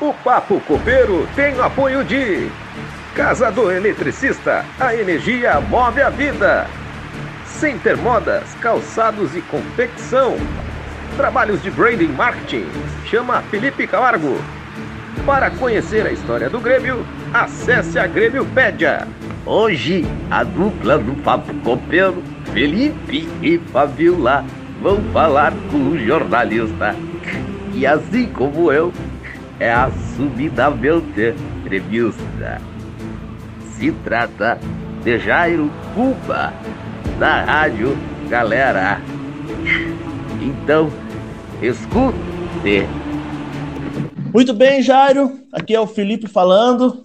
O 0.00 0.14
Papo 0.14 0.58
Copeiro 0.60 1.28
tem 1.36 1.54
o 1.56 1.62
apoio 1.62 2.02
de 2.02 2.50
Casa 3.14 3.52
do 3.52 3.70
Eletricista, 3.70 4.64
a 4.80 4.96
energia 4.96 5.60
move 5.60 6.00
a 6.00 6.08
vida. 6.08 6.66
Center 7.44 7.98
Modas, 7.98 8.44
calçados 8.62 9.36
e 9.36 9.42
confecção. 9.42 10.38
Trabalhos 11.18 11.62
de 11.62 11.70
branding 11.70 12.12
marketing. 12.12 12.64
Chama 13.04 13.42
Felipe 13.50 13.86
Camargo. 13.86 14.40
Para 15.26 15.50
conhecer 15.50 16.06
a 16.06 16.12
história 16.12 16.48
do 16.48 16.60
Grêmio, 16.60 17.04
acesse 17.34 17.98
a 17.98 18.06
Grêmiopédia. 18.06 19.06
Hoje, 19.44 20.06
a 20.30 20.42
dupla 20.42 20.96
do 20.96 21.12
Papo 21.22 21.52
Copeiro, 21.56 22.22
Felipe 22.54 23.28
e 23.42 23.58
Fabiola, 23.70 24.46
vão 24.80 24.96
falar 25.12 25.52
com 25.70 25.90
o 25.90 25.98
jornalista 25.98 26.96
que, 27.70 27.86
assim 27.86 28.26
como 28.28 28.72
eu, 28.72 28.92
é 29.60 29.70
assumidamente 29.70 31.34
gremista. 31.62 32.60
Se 33.76 33.92
trata 33.92 34.58
de 35.04 35.18
Jairo 35.18 35.70
Cuba, 35.94 36.52
da 37.18 37.44
Rádio 37.44 37.96
Galera. 38.28 39.00
Então, 40.40 40.90
escute. 41.62 42.86
Muito 44.32 44.54
bem, 44.54 44.82
Jairo. 44.82 45.38
Aqui 45.52 45.74
é 45.74 45.80
o 45.80 45.86
Felipe 45.86 46.26
falando. 46.26 47.04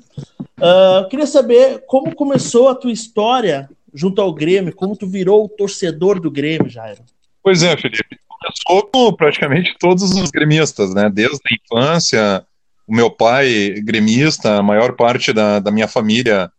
Uh, 0.57 1.07
queria 1.09 1.27
saber 1.27 1.83
como 1.85 2.15
começou 2.15 2.69
a 2.69 2.75
tua 2.75 2.91
história 2.91 3.69
junto 3.93 4.21
ao 4.21 4.33
Grêmio, 4.33 4.75
como 4.75 4.95
tu 4.95 5.07
virou 5.07 5.45
o 5.45 5.49
torcedor 5.49 6.19
do 6.19 6.31
Grêmio, 6.31 6.69
Jairo. 6.69 7.01
Pois 7.43 7.63
é, 7.63 7.75
Felipe. 7.75 8.24
Começou 8.45 8.89
com 8.91 9.13
praticamente 9.15 9.75
todos 9.79 10.03
os 10.11 10.29
gremistas, 10.29 10.93
né? 10.93 11.09
Desde 11.09 11.37
a 11.37 11.55
infância, 11.55 12.45
o 12.87 12.95
meu 12.95 13.09
pai 13.09 13.81
gremista, 13.83 14.57
a 14.57 14.63
maior 14.63 14.95
parte 14.95 15.33
da, 15.33 15.59
da 15.59 15.71
minha 15.71 15.87
família, 15.87 16.51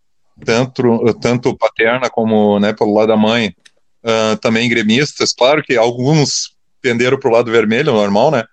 tanto, 0.44 1.14
tanto 1.20 1.56
paterna 1.56 2.10
como 2.10 2.58
né, 2.58 2.72
pelo 2.72 2.92
lado 2.92 3.08
da 3.08 3.16
mãe, 3.16 3.54
uh, 4.04 4.36
também 4.38 4.68
gremistas. 4.68 5.32
Claro 5.32 5.62
que 5.62 5.76
alguns 5.76 6.56
penderam 6.82 7.18
para 7.18 7.30
o 7.30 7.32
lado 7.32 7.50
vermelho, 7.50 7.92
normal, 7.92 8.30
né? 8.30 8.44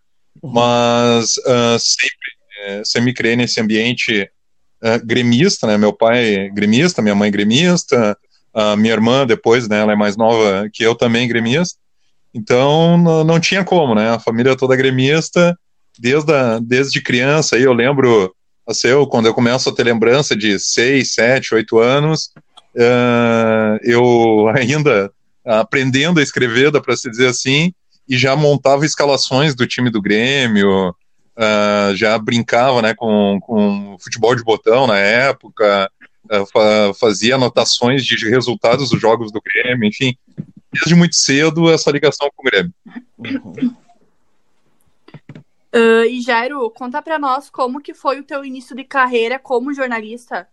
Uhum. 0.42 0.52
Mas 0.54 1.38
uh, 1.38 1.80
sempre, 1.80 2.80
uh, 2.82 2.86
sempre 2.86 3.06
me 3.06 3.14
criei 3.14 3.36
nesse 3.36 3.60
ambiente 3.60 4.30
uh, 4.84 5.06
gremista, 5.06 5.66
né? 5.66 5.78
Meu 5.78 5.94
pai 5.94 6.50
gremista, 6.50 7.02
minha 7.02 7.16
mãe 7.16 7.32
gremista, 7.32 8.18
a 8.54 8.76
minha 8.76 8.94
irmã 8.94 9.26
depois, 9.26 9.68
né? 9.68 9.80
Ela 9.80 9.94
é 9.94 9.96
mais 9.96 10.16
nova 10.16 10.70
que 10.72 10.84
eu 10.84 10.94
também 10.94 11.28
gremista. 11.28 11.83
Então 12.34 13.24
não 13.24 13.40
tinha 13.40 13.64
como, 13.64 13.94
né? 13.94 14.10
A 14.10 14.20
família 14.20 14.56
toda 14.56 14.76
gremista, 14.76 15.58
desde, 16.00 16.34
a, 16.34 16.60
desde 16.60 17.02
criança. 17.02 17.56
Aí 17.56 17.64
eu 17.64 17.74
lembro, 17.74 18.34
assim, 18.68 18.88
eu, 18.88 19.06
quando 19.08 19.28
eu 19.28 19.34
começo 19.34 19.70
a 19.70 19.74
ter 19.74 19.84
lembrança 19.84 20.36
de 20.36 20.58
6, 20.58 21.14
7, 21.14 21.56
8 21.56 21.80
anos, 21.80 22.32
uh, 22.76 23.78
eu 23.84 24.48
ainda 24.56 25.12
aprendendo 25.46 26.20
a 26.20 26.24
escrever, 26.24 26.72
dá 26.72 26.82
para 26.82 26.96
se 26.96 27.10
dizer 27.10 27.28
assim, 27.28 27.74
e 28.08 28.18
já 28.18 28.36
montava 28.36 28.86
escalações 28.86 29.56
do 29.56 29.68
time 29.68 29.90
do 29.90 30.02
Grêmio, 30.02 30.90
uh, 30.90 31.96
já 31.96 32.18
brincava 32.18 32.82
né, 32.82 32.94
com, 32.94 33.40
com 33.42 33.98
futebol 34.00 34.36
de 34.36 34.44
botão 34.44 34.88
na 34.88 34.98
época, 34.98 35.90
uh, 36.32 36.46
fa 36.52 36.94
fazia 37.00 37.36
anotações 37.36 38.06
de 38.06 38.30
resultados 38.30 38.90
dos 38.90 39.00
jogos 39.00 39.32
do 39.32 39.42
Grêmio, 39.42 39.88
enfim, 39.88 40.16
desde 40.74 40.96
muito 40.96 41.16
cedo 41.16 41.72
essa 41.72 41.92
ligação 41.92 42.30
com 42.36 42.42
o 42.42 42.50
Grêmio. 42.50 42.74
Uh, 45.74 46.06
e 46.08 46.22
Jairo, 46.22 46.70
conta 46.72 47.02
para 47.02 47.18
nós 47.18 47.50
como 47.50 47.82
que 47.82 47.94
foi 47.94 48.20
o 48.20 48.24
teu 48.24 48.44
início 48.44 48.76
de 48.76 48.84
carreira 48.84 49.40
como 49.40 49.74
jornalista. 49.74 50.48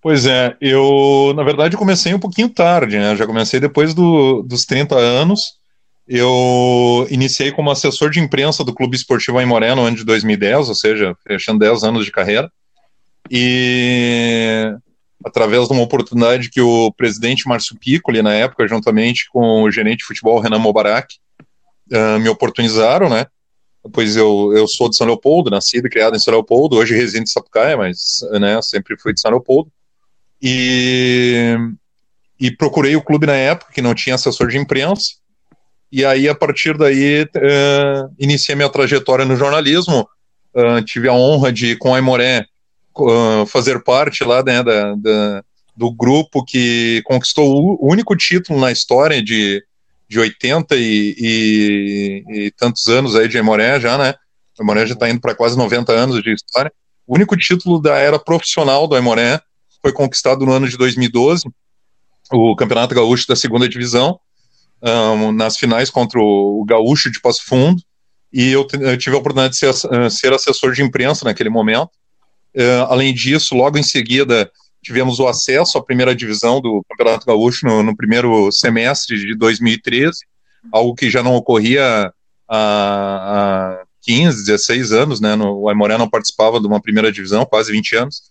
Pois 0.00 0.26
é, 0.26 0.56
eu, 0.60 1.34
na 1.34 1.42
verdade, 1.42 1.76
comecei 1.76 2.14
um 2.14 2.20
pouquinho 2.20 2.48
tarde, 2.48 2.98
né? 2.98 3.16
Já 3.16 3.26
comecei 3.26 3.58
depois 3.58 3.92
do, 3.92 4.42
dos 4.42 4.64
30 4.64 4.96
anos. 4.96 5.58
Eu 6.06 7.06
iniciei 7.10 7.52
como 7.52 7.70
assessor 7.70 8.08
de 8.08 8.20
imprensa 8.20 8.64
do 8.64 8.72
Clube 8.72 8.96
Esportivo 8.96 9.38
Aimoré 9.38 9.74
no 9.74 9.82
ano 9.82 9.96
de 9.96 10.04
2010, 10.04 10.68
ou 10.68 10.74
seja, 10.74 11.14
fechando 11.26 11.58
10 11.58 11.82
anos 11.82 12.06
de 12.06 12.12
carreira. 12.12 12.50
E 13.30 14.74
através 15.24 15.66
de 15.66 15.72
uma 15.72 15.82
oportunidade 15.82 16.50
que 16.50 16.60
o 16.60 16.92
presidente 16.92 17.48
Márcio 17.48 17.76
Piccoli, 17.78 18.22
na 18.22 18.34
época, 18.34 18.68
juntamente 18.68 19.28
com 19.30 19.62
o 19.62 19.70
gerente 19.70 19.98
de 19.98 20.04
futebol 20.04 20.40
Renan 20.40 20.58
Mobarak, 20.58 21.16
uh, 21.92 22.18
me 22.20 22.28
oportunizaram, 22.28 23.08
né? 23.08 23.26
Pois 23.92 24.16
eu, 24.16 24.52
eu 24.54 24.66
sou 24.68 24.88
de 24.88 24.96
São 24.96 25.06
Leopoldo, 25.06 25.50
nascido 25.50 25.86
e 25.86 25.90
criado 25.90 26.16
em 26.16 26.18
São 26.18 26.32
Leopoldo, 26.32 26.76
hoje 26.76 26.94
resido 26.94 27.22
em 27.22 27.26
Sapucaia, 27.26 27.76
mas 27.76 28.18
né, 28.40 28.60
sempre 28.60 28.98
fui 28.98 29.14
de 29.14 29.20
São 29.20 29.30
Leopoldo. 29.30 29.70
E, 30.42 31.56
e 32.38 32.50
procurei 32.50 32.94
o 32.96 33.02
clube 33.02 33.26
na 33.26 33.34
época, 33.34 33.72
que 33.72 33.80
não 33.80 33.94
tinha 33.94 34.16
assessor 34.16 34.48
de 34.48 34.58
imprensa, 34.58 35.18
e 35.90 36.04
aí, 36.04 36.28
a 36.28 36.34
partir 36.34 36.76
daí, 36.76 37.22
uh, 37.22 38.14
iniciei 38.18 38.54
minha 38.54 38.68
trajetória 38.68 39.24
no 39.24 39.36
jornalismo. 39.36 40.06
Uh, 40.54 40.82
tive 40.84 41.08
a 41.08 41.14
honra 41.14 41.50
de, 41.50 41.76
com 41.76 41.94
a 41.94 41.96
Aimoré, 41.96 42.44
uh, 43.04 43.46
fazer 43.46 43.82
parte 43.82 44.24
lá 44.24 44.42
né, 44.42 44.62
da, 44.62 44.94
da, 44.94 45.44
do 45.76 45.90
grupo 45.92 46.44
que 46.44 47.02
conquistou 47.04 47.78
o 47.80 47.90
único 47.90 48.16
título 48.16 48.60
na 48.60 48.72
história 48.72 49.22
de, 49.22 49.62
de 50.08 50.18
80 50.18 50.76
e, 50.76 51.14
e, 51.18 52.24
e 52.28 52.50
tantos 52.52 52.86
anos 52.88 53.14
aí 53.14 53.28
de 53.28 53.36
Aimoré 53.36 53.78
já, 53.80 53.96
né? 53.98 54.14
A 54.58 54.62
Aimoré 54.62 54.86
já 54.86 54.94
está 54.94 55.08
indo 55.08 55.20
para 55.20 55.34
quase 55.34 55.56
90 55.56 55.92
anos 55.92 56.22
de 56.22 56.32
história. 56.32 56.72
O 57.06 57.14
único 57.14 57.36
título 57.36 57.80
da 57.80 57.96
era 57.96 58.18
profissional 58.18 58.86
do 58.86 58.94
Aimoré 58.94 59.40
foi 59.80 59.92
conquistado 59.92 60.44
no 60.44 60.52
ano 60.52 60.68
de 60.68 60.76
2012, 60.76 61.44
o 62.32 62.54
Campeonato 62.56 62.94
Gaúcho 62.94 63.26
da 63.26 63.36
segunda 63.36 63.68
divisão, 63.68 64.18
um, 64.82 65.32
nas 65.32 65.56
finais 65.56 65.90
contra 65.90 66.20
o, 66.20 66.64
Gaúcho 66.66 67.10
de 67.10 67.20
Passo 67.20 67.44
Fundo, 67.44 67.82
e 68.32 68.50
eu, 68.50 68.66
eu 68.80 68.98
tive 68.98 69.16
a 69.16 69.18
oportunidade 69.18 69.54
de 69.54 69.58
ser, 69.58 69.70
uh, 69.70 70.10
ser, 70.10 70.32
assessor 70.32 70.72
de 70.72 70.82
imprensa 70.82 71.24
naquele 71.24 71.48
momento. 71.48 71.90
Uh, 72.58 72.82
além 72.88 73.14
disso, 73.14 73.54
logo 73.54 73.78
em 73.78 73.84
seguida, 73.84 74.50
tivemos 74.82 75.20
o 75.20 75.28
acesso 75.28 75.78
à 75.78 75.84
primeira 75.84 76.12
divisão 76.12 76.60
do 76.60 76.84
Campeonato 76.90 77.24
Gaúcho 77.24 77.64
no, 77.64 77.84
no 77.84 77.96
primeiro 77.96 78.50
semestre 78.50 79.16
de 79.16 79.36
2013, 79.36 80.18
algo 80.72 80.92
que 80.94 81.08
já 81.08 81.22
não 81.22 81.36
ocorria 81.36 82.12
há, 82.48 83.78
há 83.78 83.82
15, 84.02 84.44
16 84.44 84.92
anos, 84.92 85.20
né? 85.20 85.36
No, 85.36 85.60
o 85.60 85.68
Aimoré 85.68 85.96
não 85.96 86.10
participava 86.10 86.60
de 86.60 86.66
uma 86.66 86.80
primeira 86.80 87.12
divisão, 87.12 87.46
quase 87.46 87.70
20 87.70 87.96
anos. 87.96 88.22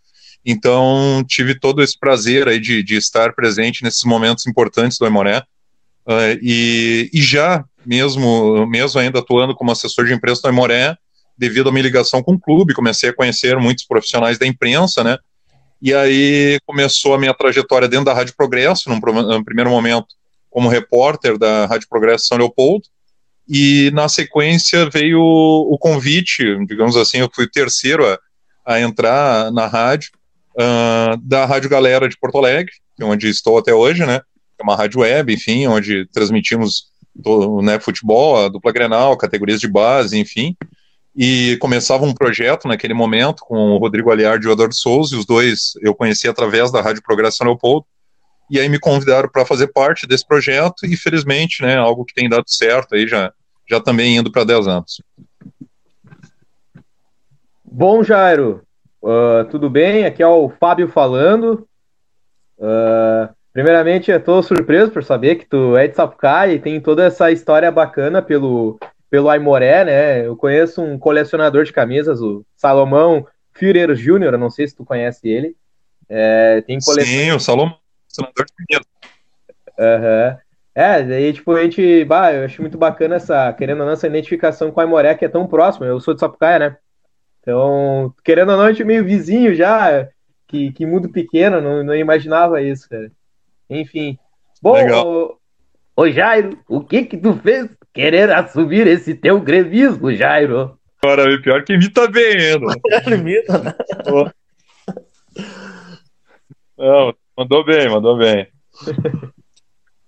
Então, 0.46 1.24
tive 1.28 1.58
todo 1.58 1.82
esse 1.84 1.98
prazer 1.98 2.48
aí 2.48 2.60
de, 2.60 2.84
de 2.84 2.96
estar 2.96 3.34
presente 3.34 3.84
nesses 3.84 4.04
momentos 4.04 4.46
importantes 4.48 4.98
do 4.98 5.06
Aimoré. 5.06 5.44
Uh, 6.06 6.40
e, 6.42 7.10
e, 7.14 7.22
já, 7.22 7.64
mesmo, 7.86 8.66
mesmo 8.66 9.00
ainda 9.00 9.20
atuando 9.20 9.56
como 9.56 9.72
assessor 9.72 10.06
de 10.06 10.14
imprensa 10.14 10.42
do 10.42 10.48
Aimoré, 10.48 10.98
devido 11.38 11.70
à 11.70 11.72
minha 11.72 11.84
ligação 11.84 12.24
com 12.24 12.34
o 12.34 12.40
clube, 12.40 12.74
comecei 12.74 13.10
a 13.10 13.14
conhecer 13.14 13.58
muitos 13.58 13.86
profissionais 13.86 14.38
da 14.38 14.48
imprensa, 14.48 15.04
né? 15.04 15.18
E 15.82 15.94
aí 15.94 16.60
começou 16.66 17.14
a 17.14 17.20
minha 17.20 17.34
trajetória 17.34 17.88
dentro 17.88 18.06
da 18.06 18.14
Rádio 18.14 18.34
Progresso, 18.36 18.90
num, 18.90 19.00
num 19.00 19.44
primeiro 19.44 19.70
momento 19.70 20.08
como 20.50 20.70
repórter 20.70 21.38
da 21.38 21.68
Rádio 21.68 21.88
Progresso 21.88 22.26
São 22.26 22.38
Leopoldo, 22.38 22.88
e 23.48 23.92
na 23.94 24.10
sequência 24.10 24.90
veio 24.90 25.22
o, 25.22 25.78
convite, 25.80 26.44
digamos 26.66 26.98
assim, 26.98 27.20
eu 27.20 27.30
fui 27.34 27.46
o 27.46 27.50
terceiro 27.50 28.06
a, 28.06 28.20
a 28.66 28.82
entrar 28.82 29.52
na 29.52 29.68
rádio, 29.68 30.10
uh, 30.56 31.16
da 31.22 31.46
Rádio 31.46 31.70
Galera 31.70 32.10
de 32.10 32.18
Porto 32.18 32.40
Alegre, 32.40 32.74
é 33.00 33.06
onde 33.06 33.30
estou 33.30 33.58
até 33.58 33.74
hoje, 33.74 34.06
né? 34.06 34.22
É 34.60 34.64
uma 34.64 34.76
rádio 34.76 35.02
web, 35.02 35.32
enfim, 35.32 35.68
onde 35.68 36.08
transmitimos 36.08 36.88
né, 37.64 37.80
futebol, 37.80 38.44
a 38.44 38.50
dupla 38.50 38.72
Grenal, 38.72 39.16
categorias 39.16 39.60
de 39.60 39.68
base, 39.68 40.18
enfim. 40.18 40.56
E 41.18 41.58
começava 41.58 42.06
um 42.06 42.14
projeto 42.14 42.68
naquele 42.68 42.94
momento 42.94 43.44
com 43.44 43.72
o 43.72 43.78
Rodrigo 43.78 44.12
Aliar 44.12 44.40
e 44.40 44.48
o 44.48 44.52
Eduardo 44.52 44.76
Souza, 44.76 45.16
e 45.16 45.18
os 45.18 45.26
dois 45.26 45.74
eu 45.82 45.96
conheci 45.96 46.28
através 46.28 46.72
da 46.72 46.82
Rádio 46.82 47.02
Progresso 47.02 47.38
São 47.38 47.48
Leopoldo. 47.48 47.86
E 48.52 48.60
aí 48.60 48.70
me 48.70 48.80
convidaram 48.80 49.28
para 49.28 49.46
fazer 49.46 49.68
parte 49.68 50.06
desse 50.06 50.26
projeto 50.26 50.86
e 50.86 50.96
felizmente, 50.96 51.64
né, 51.64 51.76
algo 51.76 52.06
que 52.06 52.14
tem 52.14 52.30
dado 52.30 52.46
certo 52.48 52.96
aí 52.96 53.08
já 53.08 53.34
já 53.70 53.82
também 53.82 54.16
indo 54.16 54.32
para 54.32 54.46
10 54.46 54.66
anos. 54.66 55.02
Bom, 57.66 58.02
Jairo, 58.02 58.66
Uh, 59.02 59.46
tudo 59.50 59.70
bem? 59.70 60.06
Aqui 60.06 60.22
é 60.24 60.28
o 60.28 60.50
Fábio 60.50 60.88
falando. 60.88 61.68
Uh, 62.58 63.34
primeiramente, 63.54 64.12
eu 64.12 64.18
estou 64.18 64.42
surpreso 64.42 64.92
por 64.92 65.04
saber 65.04 65.36
que 65.36 65.46
tu 65.46 65.78
é 65.78 65.88
de 65.88 65.96
Sapucaí 65.96 66.56
e 66.56 66.60
tem 66.60 66.82
toda 66.82 67.06
essa 67.06 67.32
história 67.32 67.72
bacana 67.72 68.22
pelo, 68.22 68.80
pelo 69.10 69.30
Aimoré, 69.30 69.86
né? 69.86 70.26
Eu 70.26 70.36
conheço 70.36 70.82
um 70.82 70.98
colecionador 70.98 71.64
de 71.64 71.74
camisas, 71.74 72.22
o 72.22 72.46
Salomão 72.56 73.26
Führer 73.54 73.96
Júnior, 73.96 74.38
não 74.38 74.50
sei 74.50 74.68
se 74.68 74.76
tu 74.76 74.86
conhece 74.86 75.28
ele. 75.28 75.56
É, 76.10 76.62
tem 76.62 76.80
coleção... 76.80 77.14
Sim, 77.14 77.32
o 77.32 77.40
Salomão, 77.40 77.78
colecionador 78.08 78.46
de 78.46 78.54
camisas. 78.54 78.88
Uhum. 79.80 80.38
É, 80.76 81.04
daí, 81.04 81.34
tipo, 81.34 81.52
a 81.54 81.64
gente, 81.64 82.06
bah, 82.06 82.32
eu 82.34 82.46
acho 82.46 82.62
muito 82.62 82.78
bacana 82.78 83.16
essa, 83.16 83.52
querendo 83.54 83.80
ou 83.80 83.86
não, 83.88 83.94
essa 83.94 84.06
identificação 84.06 84.72
com 84.72 84.80
a 84.80 84.84
Imoré, 84.84 85.16
que 85.16 85.26
é 85.26 85.30
tão 85.30 85.48
próxima. 85.48 85.88
Eu 85.88 86.00
sou 86.00 86.14
de 86.14 86.20
Sapucaia, 86.20 86.60
né? 86.60 86.78
Então, 87.42 88.14
querendo 88.24 88.52
ou 88.52 88.58
não, 88.58 88.66
a 88.66 88.70
gente 88.70 88.84
é 88.84 88.86
meio 88.86 89.04
vizinho 89.04 89.56
já, 89.56 90.08
que, 90.48 90.72
que 90.74 90.86
mundo 90.86 91.10
pequeno, 91.10 91.62
não, 91.62 91.84
não 91.84 91.96
imaginava 91.96 92.62
isso, 92.62 92.88
cara. 92.88 93.12
Enfim. 93.70 94.20
Bom, 94.62 94.74
Legal. 94.74 95.40
Ô, 95.96 96.12
Jairo, 96.12 96.60
o 96.68 96.82
que 96.82 97.06
que 97.06 97.18
tu 97.18 97.34
fez 97.38 97.68
querer 97.98 98.32
assumir 98.32 98.86
esse 98.86 99.16
teu 99.16 99.42
grevismo, 99.42 100.14
Jairo? 100.14 100.78
Agora, 101.04 101.42
pior 101.42 101.64
que 101.64 101.74
imita 101.74 102.08
bem 102.08 102.38
ainda. 102.38 102.76
imita, 103.12 103.58
né? 103.58 103.74
Não, 106.78 107.14
mandou 107.36 107.66
bem, 107.66 107.90
mandou 107.90 108.16
bem. 108.16 108.48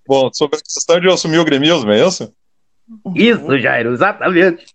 Bom, 0.08 0.30
sobre 0.32 0.58
a 0.58 0.62
questão 0.62 1.00
de 1.00 1.08
eu 1.08 1.14
assumir 1.14 1.40
o 1.40 1.46
gremismo, 1.46 1.92
é 1.92 2.06
isso? 2.06 2.32
Isso, 3.16 3.58
Jairo, 3.58 3.94
exatamente. 3.94 4.68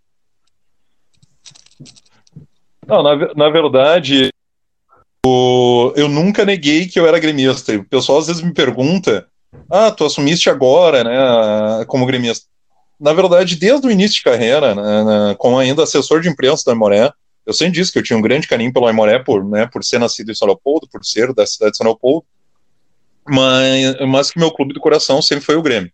Não, 2.86 3.00
na, 3.00 3.34
na 3.34 3.48
verdade, 3.48 4.30
o, 5.24 5.92
eu 5.94 6.08
nunca 6.08 6.44
neguei 6.44 6.88
que 6.88 6.98
eu 6.98 7.06
era 7.06 7.20
gremista. 7.20 7.76
O 7.76 7.84
pessoal 7.84 8.18
às 8.18 8.26
vezes 8.26 8.42
me 8.42 8.52
pergunta: 8.52 9.28
ah, 9.70 9.92
tu 9.92 10.04
assumiste 10.04 10.50
agora, 10.50 11.04
né, 11.04 11.84
como 11.86 12.06
gremista. 12.06 12.46
Na 12.98 13.12
verdade, 13.12 13.56
desde 13.56 13.86
o 13.86 13.90
início 13.90 14.16
de 14.16 14.22
carreira, 14.22 14.74
né, 14.74 15.34
como 15.38 15.58
ainda 15.58 15.82
assessor 15.82 16.20
de 16.20 16.28
imprensa 16.28 16.64
da 16.66 16.72
Aimoré, 16.72 17.10
eu 17.44 17.52
sempre 17.52 17.74
disse 17.74 17.92
que 17.92 17.98
eu 17.98 18.02
tinha 18.02 18.18
um 18.18 18.22
grande 18.22 18.48
carinho 18.48 18.72
pelo 18.72 18.86
Aimoré 18.86 19.18
por, 19.18 19.44
né, 19.44 19.66
por 19.66 19.84
ser 19.84 19.98
nascido 19.98 20.30
em 20.30 20.34
São 20.34 20.46
Leopoldo, 20.46 20.88
por 20.90 21.04
ser 21.04 21.34
da 21.34 21.46
cidade 21.46 21.72
de 21.72 21.76
São 21.76 21.86
Leopoldo 21.86 22.24
mas, 23.26 23.96
mas 24.06 24.30
que 24.30 24.38
meu 24.38 24.50
clube 24.50 24.74
do 24.74 24.80
coração 24.80 25.20
sempre 25.22 25.44
foi 25.44 25.56
o 25.56 25.62
Grêmio. 25.62 25.90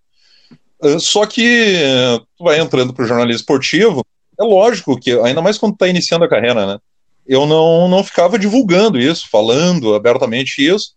Uh, 0.83 0.99
só 0.99 1.27
que 1.27 1.75
uh, 1.75 2.27
tu 2.37 2.45
vai 2.45 2.59
entrando 2.59 2.93
para 2.93 3.05
o 3.05 3.09
jornalismo 3.09 3.41
esportivo, 3.41 4.05
é 4.39 4.43
lógico 4.43 4.99
que, 4.99 5.13
ainda 5.21 5.43
mais 5.43 5.59
quando 5.59 5.75
está 5.75 5.87
iniciando 5.87 6.25
a 6.25 6.29
carreira, 6.29 6.67
né? 6.67 6.79
Eu 7.27 7.47
não, 7.47 7.87
não 7.87 8.03
ficava 8.03 8.39
divulgando 8.39 8.99
isso, 8.99 9.29
falando 9.31 9.95
abertamente 9.95 10.67
isso, 10.67 10.95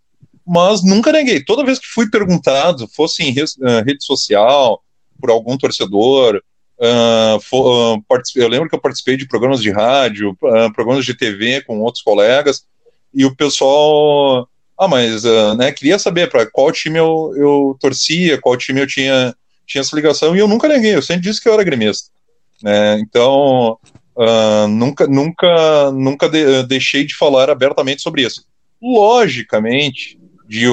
mas 0.48 0.84
nunca 0.84 1.12
neguei. 1.12 1.44
Toda 1.44 1.66
vez 1.66 1.78
que 1.78 1.86
fui 1.86 2.10
perguntado, 2.10 2.88
fosse 2.88 3.24
em 3.24 3.32
uh, 3.32 3.84
rede 3.86 4.04
social, 4.04 4.82
por 5.20 5.30
algum 5.30 5.58
torcedor, 5.58 6.42
uh, 6.80 7.40
for, 7.42 7.98
uh, 7.98 8.22
eu 8.36 8.48
lembro 8.48 8.70
que 8.70 8.76
eu 8.76 8.82
participei 8.82 9.18
de 9.18 9.28
programas 9.28 9.62
de 9.62 9.72
rádio, 9.72 10.38
programas 10.76 11.06
de 11.06 11.16
TV 11.16 11.62
com 11.62 11.80
outros 11.80 12.04
colegas, 12.04 12.66
e 13.14 13.26
o 13.26 13.36
pessoal 13.36 14.48
ah, 14.78 14.88
mas 14.88 15.24
uh, 15.24 15.56
né, 15.56 15.72
queria 15.72 16.00
saber 16.00 16.30
para 16.30 16.46
qual 16.50 16.72
time 16.72 16.98
eu, 16.98 17.34
eu 17.38 17.78
torcia, 17.80 18.40
qual 18.40 18.58
time 18.58 18.82
eu 18.82 18.88
tinha, 18.88 19.36
tinha 19.66 19.82
essa 19.82 19.96
ligação, 19.96 20.36
e 20.36 20.40
eu 20.40 20.48
nunca 20.48 20.68
neguei, 20.68 20.96
eu 20.96 21.02
sempre 21.02 21.24
disse 21.24 21.42
que 21.42 21.48
eu 21.48 21.54
era 21.54 21.64
gremista. 21.64 22.10
Né? 22.62 23.00
Então, 23.00 23.78
uh, 24.16 24.68
nunca, 24.68 25.08
nunca, 25.08 25.92
nunca 25.92 26.28
de, 26.28 26.64
deixei 26.64 27.06
de 27.06 27.16
falar 27.16 27.50
abertamente 27.50 28.02
sobre 28.02 28.24
isso. 28.24 28.46
Logicamente, 28.82 30.20
de, 30.48 30.68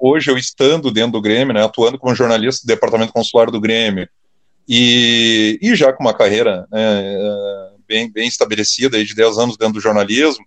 hoje 0.00 0.30
eu 0.30 0.38
estando 0.38 0.90
dentro 0.90 1.12
do 1.12 1.20
Grêmio, 1.20 1.54
né, 1.54 1.64
atuando 1.64 1.98
como 1.98 2.14
jornalista 2.14 2.66
do 2.66 2.68
departamento 2.68 3.12
consular 3.12 3.50
do 3.50 3.60
Grêmio, 3.60 4.08
e, 4.68 5.58
e 5.60 5.74
já 5.74 5.92
com 5.92 6.02
uma 6.02 6.14
carreira 6.14 6.66
né, 6.70 7.70
bem, 7.86 8.10
bem 8.10 8.28
estabelecida 8.28 9.04
de 9.04 9.14
10 9.14 9.38
anos 9.38 9.56
dentro 9.56 9.74
do 9.74 9.80
jornalismo, 9.80 10.44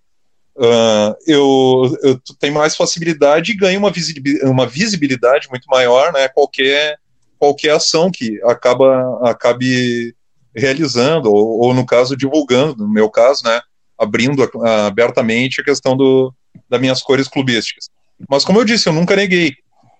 uh, 0.56 1.14
eu, 1.26 1.96
eu 2.02 2.20
tenho 2.38 2.54
mais 2.54 2.76
facilidade 2.76 3.52
e 3.52 3.56
ganho 3.56 3.78
uma 3.78 3.90
visibilidade, 3.90 4.50
uma 4.50 4.66
visibilidade 4.66 5.48
muito 5.48 5.66
maior, 5.68 6.12
né? 6.12 6.28
Qualquer, 6.28 6.98
qualquer 7.38 7.70
ação 7.70 8.10
que 8.10 8.40
acaba 8.44 9.20
acabe 9.28 10.14
realizando, 10.54 11.30
ou, 11.30 11.66
ou 11.66 11.74
no 11.74 11.84
caso, 11.84 12.16
divulgando, 12.16 12.84
no 12.84 12.92
meu 12.92 13.10
caso, 13.10 13.42
né? 13.44 13.60
Abrindo 13.98 14.42
a, 14.64 14.86
abertamente 14.86 15.60
a 15.60 15.64
questão 15.64 15.96
do, 15.96 16.34
das 16.68 16.80
minhas 16.80 17.02
cores 17.02 17.28
clubísticas. 17.28 17.88
Mas, 18.28 18.44
como 18.44 18.60
eu 18.60 18.64
disse, 18.64 18.88
eu 18.88 18.92
nunca 18.92 19.16
neguei. 19.16 19.54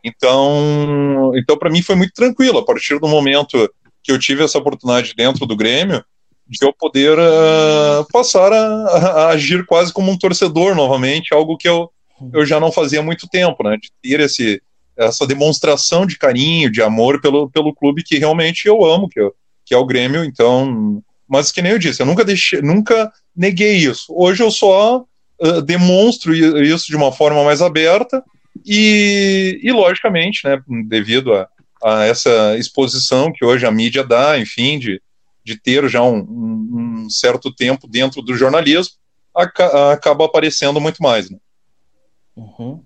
Então, 0.05 1.33
então 1.35 1.59
para 1.59 1.71
mim 1.71 1.83
foi 1.83 1.97
muito 1.97 2.13
tranquilo. 2.13 2.59
A 2.59 2.65
partir 2.65 2.99
do 2.99 3.09
momento 3.09 3.69
que 4.03 4.13
eu 4.13 4.19
tive 4.19 4.45
essa 4.45 4.59
oportunidade 4.59 5.15
dentro 5.17 5.47
do 5.47 5.57
Grêmio, 5.57 6.05
de 6.49 6.65
eu 6.65 6.73
poder 6.73 7.19
uh, 7.19 8.07
passar 8.13 8.53
a, 8.53 8.57
a, 8.57 9.29
agir 9.31 9.67
quase 9.67 9.93
como 9.93 10.13
um 10.13 10.17
torcedor 10.17 10.77
novamente, 10.77 11.35
algo 11.35 11.57
que 11.57 11.69
eu, 11.69 11.91
eu 12.33 12.47
já 12.47 12.61
não 12.61 12.71
fazia 12.71 13.01
há 13.01 13.03
muito 13.03 13.29
tempo, 13.29 13.65
né? 13.65 13.77
De 13.77 13.91
ter 14.01 14.21
esse, 14.21 14.63
essa 14.97 15.27
demonstração 15.27 16.07
de 16.07 16.17
carinho, 16.17 16.71
de 16.71 16.81
amor 16.81 17.21
pelo, 17.21 17.51
pelo 17.51 17.75
clube 17.75 18.05
que 18.05 18.17
realmente 18.17 18.69
eu 18.69 18.85
amo, 18.85 19.09
que, 19.09 19.19
eu, 19.19 19.35
que 19.65 19.75
é 19.75 19.77
o 19.77 19.85
Grêmio. 19.85 20.25
Então, 20.25 21.03
mas 21.29 21.51
que 21.51 21.61
nem 21.61 21.73
eu 21.73 21.79
disse, 21.81 22.01
eu 22.01 22.07
nunca 22.07 22.25
deixei, 22.25 22.63
nunca 22.63 23.13
neguei 23.35 23.77
isso. 23.77 24.07
Hoje 24.11 24.41
eu 24.41 24.51
só 24.53 25.05
uh, 25.41 25.63
demonstro 25.63 26.35
isso 26.35 26.87
de 26.87 26.97
uma 26.97 27.13
forma 27.13 27.43
mais 27.45 27.63
aberta 27.63 28.23
e, 28.65 29.61
e 29.63 29.73
logicamente, 29.73 30.41
né, 30.45 30.61
devido 30.89 31.35
a, 31.35 31.49
a 31.83 32.05
essa 32.05 32.57
exposição 32.57 33.33
que 33.33 33.45
hoje 33.45 33.67
a 33.67 33.71
mídia 33.71 34.03
dá, 34.03 34.39
enfim, 34.39 34.79
de 34.79 35.01
de 35.47 35.57
ter 35.57 35.89
já 35.89 36.03
um, 36.03 36.19
um, 36.19 37.09
certo 37.09 37.55
tempo 37.55 37.87
dentro 37.87 38.21
do 38.21 38.35
jornalismo, 38.35 38.97
aca 39.33 39.93
acaba 39.93 40.25
aparecendo 40.25 40.81
muito 40.81 41.01
mais. 41.01 41.31
Né? 41.31 41.39
Uhum. 42.37 42.83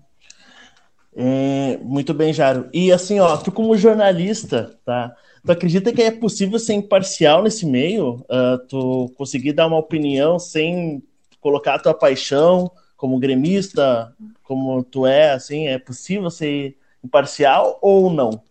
É, 1.15 1.79
muito 1.81 2.13
bem, 2.13 2.31
Jaro. 2.31 2.69
E 2.71 2.91
assim, 2.91 3.19
ó, 3.19 3.35
tu 3.35 3.51
como 3.51 3.75
jornalista, 3.75 4.79
tá? 4.85 5.11
Tu 5.43 5.51
acredita 5.51 5.91
que 5.91 6.03
é 6.03 6.11
possível 6.11 6.59
ser 6.59 6.73
imparcial 6.73 7.41
nesse 7.41 7.65
meio? 7.65 8.23
Uh, 8.29 8.59
tu 8.69 9.11
conseguir 9.17 9.53
dar 9.53 9.65
uma 9.65 9.79
opinião 9.79 10.37
sem 10.37 11.01
colocar 11.41 11.75
a 11.75 11.79
tua 11.79 11.93
paixão 11.93 12.71
como 12.95 13.19
gremista, 13.19 14.15
como 14.43 14.83
tu 14.83 15.05
é, 15.07 15.31
assim, 15.31 15.67
é 15.67 15.77
possível 15.79 16.29
ser 16.29 16.77
imparcial 17.03 17.79
ou 17.81 18.09
não? 18.09 18.41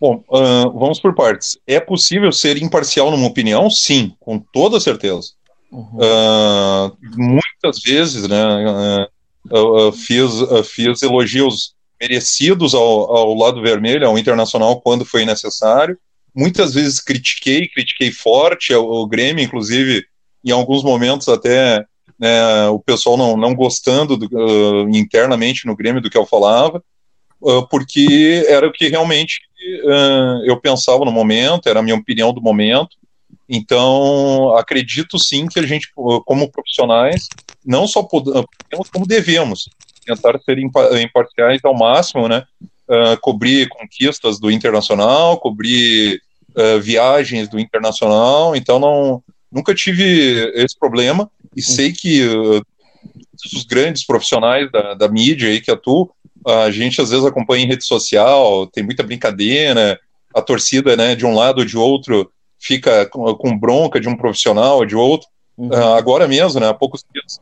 Bom, 0.00 0.22
uh, 0.28 0.70
vamos 0.78 1.00
por 1.00 1.14
partes. 1.14 1.58
É 1.66 1.80
possível 1.80 2.30
ser 2.30 2.62
imparcial 2.62 3.10
numa 3.10 3.26
opinião? 3.26 3.68
Sim, 3.70 4.14
com 4.20 4.38
toda 4.38 4.78
certeza. 4.78 5.32
Uhum. 5.72 5.96
Uh, 5.96 6.96
muitas 7.16 7.82
vezes, 7.82 8.28
né, 8.28 9.08
uh, 9.50 9.92
fiz, 9.92 10.30
fiz 10.66 11.02
elogios 11.02 11.74
merecidos 12.00 12.74
ao, 12.74 12.82
ao 13.16 13.34
lado 13.34 13.62
vermelho, 13.62 14.06
ao 14.06 14.18
Internacional, 14.18 14.80
quando 14.80 15.04
foi 15.04 15.24
necessário. 15.24 15.98
Muitas 16.34 16.74
vezes 16.74 17.00
critiquei, 17.00 17.66
critiquei 17.66 18.12
forte 18.12 18.74
o, 18.74 18.84
o 18.84 19.06
Grêmio, 19.06 19.42
inclusive, 19.42 20.04
em 20.46 20.52
alguns 20.52 20.82
momentos 20.82 21.28
até 21.28 21.84
né, 22.18 22.68
o 22.68 22.78
pessoal 22.78 23.16
não, 23.16 23.36
não 23.36 23.54
gostando 23.54 24.16
do, 24.16 24.88
internamente 24.90 25.66
no 25.66 25.76
Grêmio 25.76 26.00
do 26.00 26.08
que 26.08 26.16
eu 26.16 26.24
falava, 26.24 26.82
porque 27.70 28.44
era 28.48 28.66
o 28.66 28.72
que 28.72 28.88
realmente 28.88 29.40
uh, 29.84 30.44
eu 30.44 30.58
pensava 30.58 31.04
no 31.04 31.12
momento, 31.12 31.68
era 31.68 31.80
a 31.80 31.82
minha 31.82 31.96
opinião 31.96 32.32
do 32.32 32.40
momento. 32.40 32.96
Então, 33.48 34.56
acredito 34.56 35.18
sim 35.18 35.46
que 35.46 35.60
a 35.60 35.66
gente, 35.66 35.88
como 35.94 36.50
profissionais, 36.50 37.28
não 37.64 37.86
só 37.86 38.02
podemos, 38.02 38.46
como 38.92 39.06
devemos 39.06 39.68
tentar 40.04 40.38
ser 40.40 40.58
imparciais 40.58 41.60
ao 41.64 41.74
máximo, 41.74 42.28
né? 42.28 42.44
Uh, 42.88 43.20
cobrir 43.20 43.68
conquistas 43.68 44.38
do 44.38 44.50
internacional, 44.50 45.38
cobrir 45.38 46.20
uh, 46.56 46.80
viagens 46.80 47.48
do 47.48 47.58
internacional. 47.58 48.54
Então, 48.54 48.78
não, 48.78 49.22
nunca 49.50 49.74
tive 49.74 50.52
esse 50.54 50.78
problema 50.78 51.30
e 51.54 51.62
sei 51.62 51.92
que 51.92 52.26
uh, 52.26 52.62
os 53.54 53.64
grandes 53.64 54.04
profissionais 54.04 54.70
da, 54.70 54.94
da 54.94 55.08
mídia 55.08 55.48
aí 55.48 55.60
que 55.60 55.70
atuam 55.70 56.10
a 56.46 56.70
gente 56.70 57.00
às 57.00 57.10
vezes 57.10 57.24
acompanha 57.24 57.64
em 57.64 57.68
rede 57.68 57.84
social, 57.84 58.68
tem 58.68 58.84
muita 58.84 59.02
brincadeira, 59.02 59.98
a 60.32 60.40
torcida, 60.40 60.96
né, 60.96 61.16
de 61.16 61.26
um 61.26 61.34
lado 61.34 61.58
ou 61.58 61.64
de 61.64 61.76
outro 61.76 62.30
fica 62.58 63.06
com, 63.06 63.34
com 63.34 63.58
bronca 63.58 64.00
de 64.00 64.08
um 64.08 64.16
profissional 64.16 64.78
ou 64.78 64.86
de 64.86 64.94
outro. 64.94 65.26
Uhum. 65.56 65.68
Uh, 65.68 65.94
agora 65.94 66.28
mesmo, 66.28 66.60
né, 66.60 66.68
há 66.68 66.74
poucos 66.74 67.04
dias, 67.12 67.40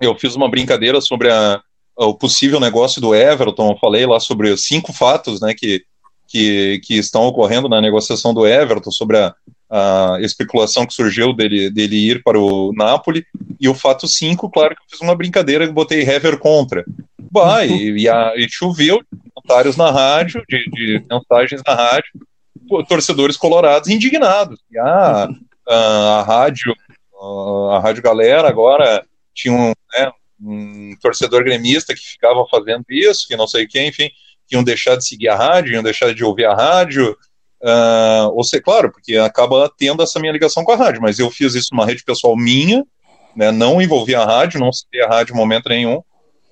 eu 0.00 0.18
fiz 0.18 0.34
uma 0.34 0.50
brincadeira 0.50 1.00
sobre 1.00 1.30
a, 1.30 1.60
o 1.96 2.14
possível 2.14 2.58
negócio 2.58 3.00
do 3.00 3.14
Everton, 3.14 3.72
eu 3.72 3.78
falei 3.78 4.04
lá 4.04 4.18
sobre 4.18 4.56
cinco 4.56 4.92
fatos, 4.92 5.40
né, 5.40 5.54
que, 5.54 5.82
que, 6.26 6.80
que 6.84 6.94
estão 6.94 7.24
ocorrendo 7.26 7.68
na 7.68 7.80
negociação 7.80 8.34
do 8.34 8.46
Everton, 8.46 8.90
sobre 8.90 9.16
a, 9.18 9.34
a 9.70 10.18
especulação 10.20 10.86
que 10.86 10.94
surgiu 10.94 11.32
dele, 11.32 11.70
dele 11.70 12.10
ir 12.10 12.22
para 12.22 12.38
o 12.38 12.72
Napoli, 12.72 13.24
e 13.60 13.68
o 13.68 13.74
fato 13.74 14.06
5, 14.06 14.50
claro 14.50 14.74
que 14.74 14.80
eu 14.82 14.86
fiz 14.90 15.00
uma 15.00 15.14
brincadeira 15.14 15.64
e 15.64 15.72
botei 15.72 16.00
Hever 16.00 16.38
contra. 16.38 16.84
Bah, 17.30 17.64
e, 17.66 18.02
e, 18.02 18.08
a, 18.08 18.32
e 18.36 18.48
choveu 18.48 19.02
comentários 19.34 19.76
na 19.76 19.90
rádio, 19.90 20.42
de, 20.48 20.64
de, 20.70 21.04
mensagens 21.10 21.62
na 21.66 21.74
rádio, 21.74 22.10
torcedores 22.88 23.36
colorados 23.36 23.88
indignados. 23.88 24.60
E 24.70 24.78
a, 24.78 25.28
a, 25.68 25.74
a 25.74 26.22
rádio, 26.22 26.74
a 27.72 27.80
Rádio 27.80 28.02
Galera 28.02 28.48
agora 28.48 29.04
tinha 29.34 29.52
um, 29.54 29.72
né, 29.94 30.12
um 30.40 30.94
torcedor 31.00 31.44
gremista 31.44 31.94
que 31.94 32.00
ficava 32.00 32.44
fazendo 32.50 32.84
isso, 32.88 33.26
que 33.26 33.36
não 33.36 33.46
sei 33.46 33.66
quem, 33.66 33.88
enfim, 33.88 34.10
que 34.46 34.54
iam 34.54 34.64
deixar 34.64 34.96
de 34.96 35.06
seguir 35.06 35.28
a 35.28 35.36
rádio, 35.36 35.74
iam 35.74 35.82
deixar 35.82 36.14
de 36.14 36.24
ouvir 36.24 36.46
a 36.46 36.54
rádio, 36.54 37.16
uh, 37.62 38.30
ou 38.34 38.44
seja, 38.44 38.62
claro, 38.62 38.90
porque 38.90 39.16
acaba 39.16 39.70
tendo 39.76 40.02
essa 40.02 40.18
minha 40.18 40.32
ligação 40.32 40.64
com 40.64 40.72
a 40.72 40.76
rádio, 40.76 41.02
mas 41.02 41.18
eu 41.18 41.30
fiz 41.30 41.54
isso 41.54 41.68
numa 41.72 41.86
rede 41.86 42.04
pessoal 42.04 42.36
minha, 42.36 42.84
né, 43.36 43.50
não 43.50 43.80
envolvi 43.80 44.14
a 44.14 44.24
rádio, 44.24 44.60
não 44.60 44.72
sei 44.72 45.02
a 45.02 45.08
rádio 45.08 45.34
em 45.34 45.36
momento 45.36 45.68
nenhum, 45.68 46.02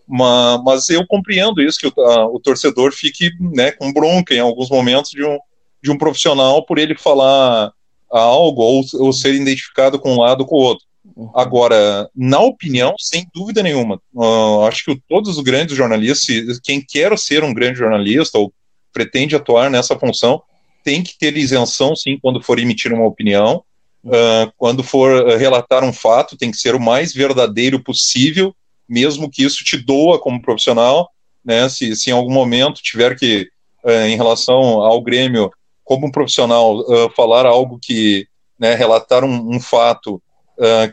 mas, 0.07 0.63
mas 0.65 0.89
eu 0.89 1.05
compreendo 1.07 1.61
isso, 1.61 1.79
que 1.79 1.89
o, 1.89 2.01
a, 2.03 2.27
o 2.27 2.39
torcedor 2.39 2.93
fique 2.93 3.31
né, 3.41 3.73
com 3.73 3.93
bronca 3.93 4.35
em 4.35 4.41
alguns 4.41 4.71
momentos 4.71 5.11
de 5.11 5.25
um, 5.25 5.39
de 5.83 5.91
um 5.91 5.99
profissional 5.99 6.65
por 6.65 6.79
ele 6.79 6.97
falar 6.97 7.73
algo 8.11 8.63
ou, 8.63 8.85
ou 8.95 9.13
ser 9.13 9.35
identificado 9.35 9.99
com 9.99 10.13
um 10.15 10.21
lado 10.21 10.43
ou 10.43 10.47
com 10.47 10.57
o 10.57 10.63
outro. 10.63 10.87
Uhum. 11.17 11.31
Agora, 11.35 12.09
na 12.15 12.41
opinião, 12.41 12.95
sem 12.99 13.27
dúvida 13.35 13.63
nenhuma, 13.63 14.01
uh, 14.15 14.63
acho 14.67 14.85
que 14.85 15.03
todos 15.09 15.37
os 15.37 15.43
grandes 15.43 15.77
jornalistas, 15.77 16.61
quem 16.63 16.81
quer 16.81 17.17
ser 17.19 17.45
um 17.45 17.55
grande 17.55 17.79
jornalista 17.79 18.39
ou 18.39 18.53
pretende 18.93 19.37
atuar 19.37 19.71
nessa 19.71 19.99
função, 19.99 20.43
tem 20.87 21.03
que 21.03 21.19
ter 21.19 21.37
isenção, 21.37 21.97
sim, 21.97 22.17
quando 22.23 22.41
for 22.41 22.61
emitir 22.61 22.93
uma 22.93 23.05
opinião. 23.05 23.65
Uh, 24.05 24.53
quando 24.57 24.85
for 24.85 25.37
relatar 25.37 25.83
um 25.83 25.93
fato, 25.93 26.37
tem 26.37 26.53
que 26.53 26.57
ser 26.59 26.77
o 26.77 26.81
mais 26.81 27.13
verdadeiro 27.13 27.83
possível, 27.83 28.55
mesmo 28.89 29.29
que 29.29 29.43
isso 29.43 29.65
te 29.65 29.77
doa 29.77 30.21
como 30.21 30.41
profissional. 30.41 31.11
Né? 31.45 31.69
Se, 31.69 31.97
se 31.97 32.11
em 32.11 32.13
algum 32.13 32.33
momento 32.33 32.81
tiver 32.81 33.19
que, 33.19 33.49
uh, 33.85 34.07
em 34.07 34.15
relação 34.15 34.55
ao 34.81 35.03
Grêmio, 35.03 35.51
como 35.83 36.07
um 36.07 36.11
profissional, 36.13 36.79
uh, 36.79 37.11
falar 37.17 37.47
algo 37.47 37.81
que, 37.83 38.29
né, 38.57 38.77
relatar 38.77 39.25
um, 39.25 39.57
um 39.57 39.59
fato 39.59 40.23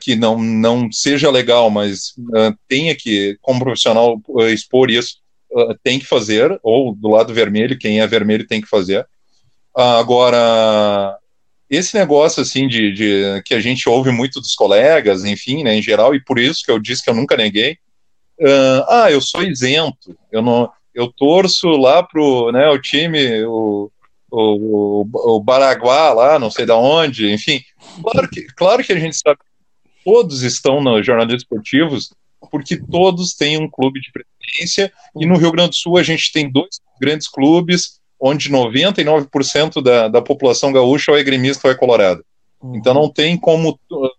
que 0.01 0.17
não, 0.17 0.37
não 0.37 0.91
seja 0.91 1.31
legal, 1.31 1.69
mas 1.69 2.13
tenha 2.67 2.93
que, 2.93 3.37
como 3.41 3.61
profissional, 3.61 4.21
expor 4.51 4.91
isso, 4.91 5.19
tem 5.81 5.99
que 5.99 6.05
fazer, 6.05 6.59
ou 6.61 6.93
do 6.93 7.07
lado 7.07 7.33
vermelho, 7.33 7.79
quem 7.79 8.01
é 8.01 8.05
vermelho 8.05 8.45
tem 8.45 8.59
que 8.59 8.67
fazer. 8.67 9.07
Agora, 9.75 11.17
esse 11.69 11.95
negócio 11.97 12.41
assim 12.41 12.67
de, 12.67 12.91
de, 12.91 13.41
que 13.43 13.53
a 13.53 13.59
gente 13.59 13.87
ouve 13.89 14.11
muito 14.11 14.39
dos 14.39 14.55
colegas, 14.55 15.23
enfim, 15.23 15.63
né, 15.63 15.75
em 15.75 15.81
geral, 15.81 16.13
e 16.13 16.23
por 16.23 16.39
isso 16.39 16.63
que 16.63 16.71
eu 16.71 16.79
disse 16.79 17.03
que 17.03 17.09
eu 17.09 17.15
nunca 17.15 17.37
neguei, 17.37 17.77
ah, 18.87 19.07
eu 19.09 19.21
sou 19.21 19.43
isento, 19.43 20.17
eu 20.31 20.41
não, 20.41 20.69
eu 20.93 21.11
torço 21.11 21.67
lá 21.69 22.03
pro, 22.03 22.51
né, 22.51 22.69
o 22.69 22.79
time, 22.79 23.43
o, 23.45 23.91
o, 24.31 25.05
o, 25.35 25.39
Baraguá 25.39 26.13
lá, 26.13 26.39
não 26.39 26.51
sei 26.51 26.65
da 26.65 26.75
onde, 26.75 27.31
enfim. 27.31 27.61
Claro 28.01 28.29
que, 28.29 28.41
claro 28.55 28.83
que 28.83 28.93
a 28.93 28.99
gente 28.99 29.15
sabe 29.15 29.39
todos 30.03 30.41
estão 30.41 30.81
nos 30.81 31.05
jornalistas 31.05 31.43
esportivos, 31.43 32.13
porque 32.51 32.77
todos 32.77 33.33
têm 33.33 33.57
um 33.57 33.69
clube 33.69 34.01
de 34.01 34.11
preferência, 34.11 34.91
e 35.15 35.25
no 35.25 35.37
Rio 35.37 35.51
Grande 35.51 35.69
do 35.69 35.75
Sul 35.75 35.97
a 35.97 36.03
gente 36.03 36.31
tem 36.31 36.51
dois 36.51 36.79
grandes 36.99 37.27
clubes, 37.27 37.99
onde 38.25 38.49
99% 38.49 39.81
da, 39.81 40.07
da 40.07 40.21
população 40.21 40.71
gaúcha 40.71 41.11
ou 41.11 41.17
é 41.17 41.23
gremista 41.23 41.67
ou 41.67 41.73
é 41.73 41.75
colorado. 41.75 42.23
Uhum. 42.61 42.77
Então 42.77 42.93
não 42.93 43.09
tem 43.09 43.35
como 43.35 43.77
uh, 43.91 44.09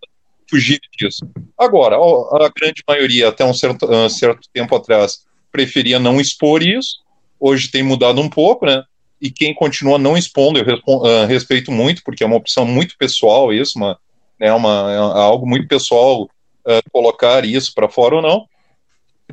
fugir 0.47 0.79
disso. 0.95 1.27
Agora, 1.57 1.95
a 1.95 2.51
grande 2.55 2.83
maioria, 2.87 3.29
até 3.29 3.43
um 3.43 3.53
certo, 3.53 3.87
uh, 3.87 4.07
certo 4.07 4.47
tempo 4.53 4.75
atrás, 4.75 5.25
preferia 5.51 5.97
não 5.97 6.21
expor 6.21 6.61
isso, 6.61 6.97
hoje 7.39 7.71
tem 7.71 7.81
mudado 7.81 8.21
um 8.21 8.29
pouco, 8.29 8.67
né? 8.67 8.83
e 9.19 9.31
quem 9.31 9.55
continua 9.55 9.97
não 9.97 10.15
expondo, 10.15 10.59
eu 10.59 10.79
uh, 10.87 11.25
respeito 11.25 11.71
muito, 11.71 12.03
porque 12.03 12.23
é 12.23 12.27
uma 12.27 12.35
opção 12.35 12.63
muito 12.63 12.95
pessoal 12.97 13.51
isso, 13.51 13.77
uma, 13.77 13.97
né, 14.39 14.53
uma, 14.53 14.91
é 14.91 14.97
algo 14.97 15.47
muito 15.47 15.67
pessoal 15.67 16.23
uh, 16.23 16.91
colocar 16.91 17.43
isso 17.43 17.73
para 17.73 17.89
fora 17.89 18.17
ou 18.17 18.21
não. 18.21 18.45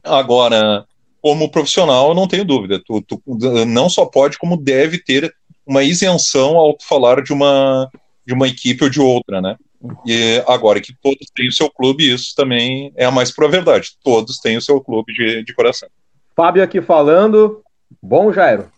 Agora, 0.03 0.87
como 1.23 1.49
profissional, 1.49 2.09
eu 2.09 2.15
não 2.15 2.27
tenho 2.27 2.45
dúvida, 2.45 2.83
tu, 2.85 3.01
tu, 3.01 3.23
não 3.65 3.89
só 3.89 4.05
pode, 4.05 4.37
como 4.37 4.57
deve 4.57 4.99
ter 4.99 5.33
uma 5.65 5.85
isenção 5.85 6.57
ao 6.57 6.77
falar 6.81 7.23
de 7.23 7.33
uma, 7.33 7.89
de 8.27 8.35
uma 8.35 8.49
equipe 8.49 8.83
ou 8.83 8.91
de 8.91 9.01
outra, 9.01 9.41
né? 9.41 9.57
E 10.05 10.43
agora 10.49 10.81
que 10.81 10.93
todos 11.01 11.29
têm 11.35 11.49
o 11.49 11.53
seu 11.53 11.71
clube, 11.71 12.13
isso 12.13 12.35
também 12.37 12.93
é 12.97 13.05
a 13.05 13.11
mais 13.11 13.33
pura 13.33 13.49
verdade. 13.49 13.91
Todos 14.03 14.39
têm 14.39 14.57
o 14.57 14.63
seu 14.63 14.81
clube 14.81 15.13
de, 15.13 15.45
de 15.45 15.55
coração. 15.55 15.89
Fábio 16.37 16.63
aqui 16.63 16.81
falando. 16.81 17.63
Bom, 18.03 18.33
Jairo. 18.33 18.71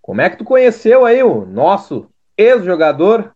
Como 0.00 0.20
é 0.22 0.30
que 0.30 0.38
tu 0.38 0.44
conheceu 0.44 1.04
aí 1.04 1.22
o 1.22 1.44
nosso 1.44 2.06
ex-jogador, 2.36 3.32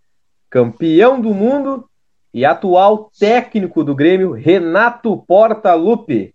campeão 0.48 1.20
do 1.20 1.34
mundo 1.34 1.84
e 2.32 2.46
atual 2.46 3.10
técnico 3.18 3.84
do 3.84 3.94
Grêmio, 3.94 4.32
Renato 4.32 5.18
Portaluppi? 5.28 6.34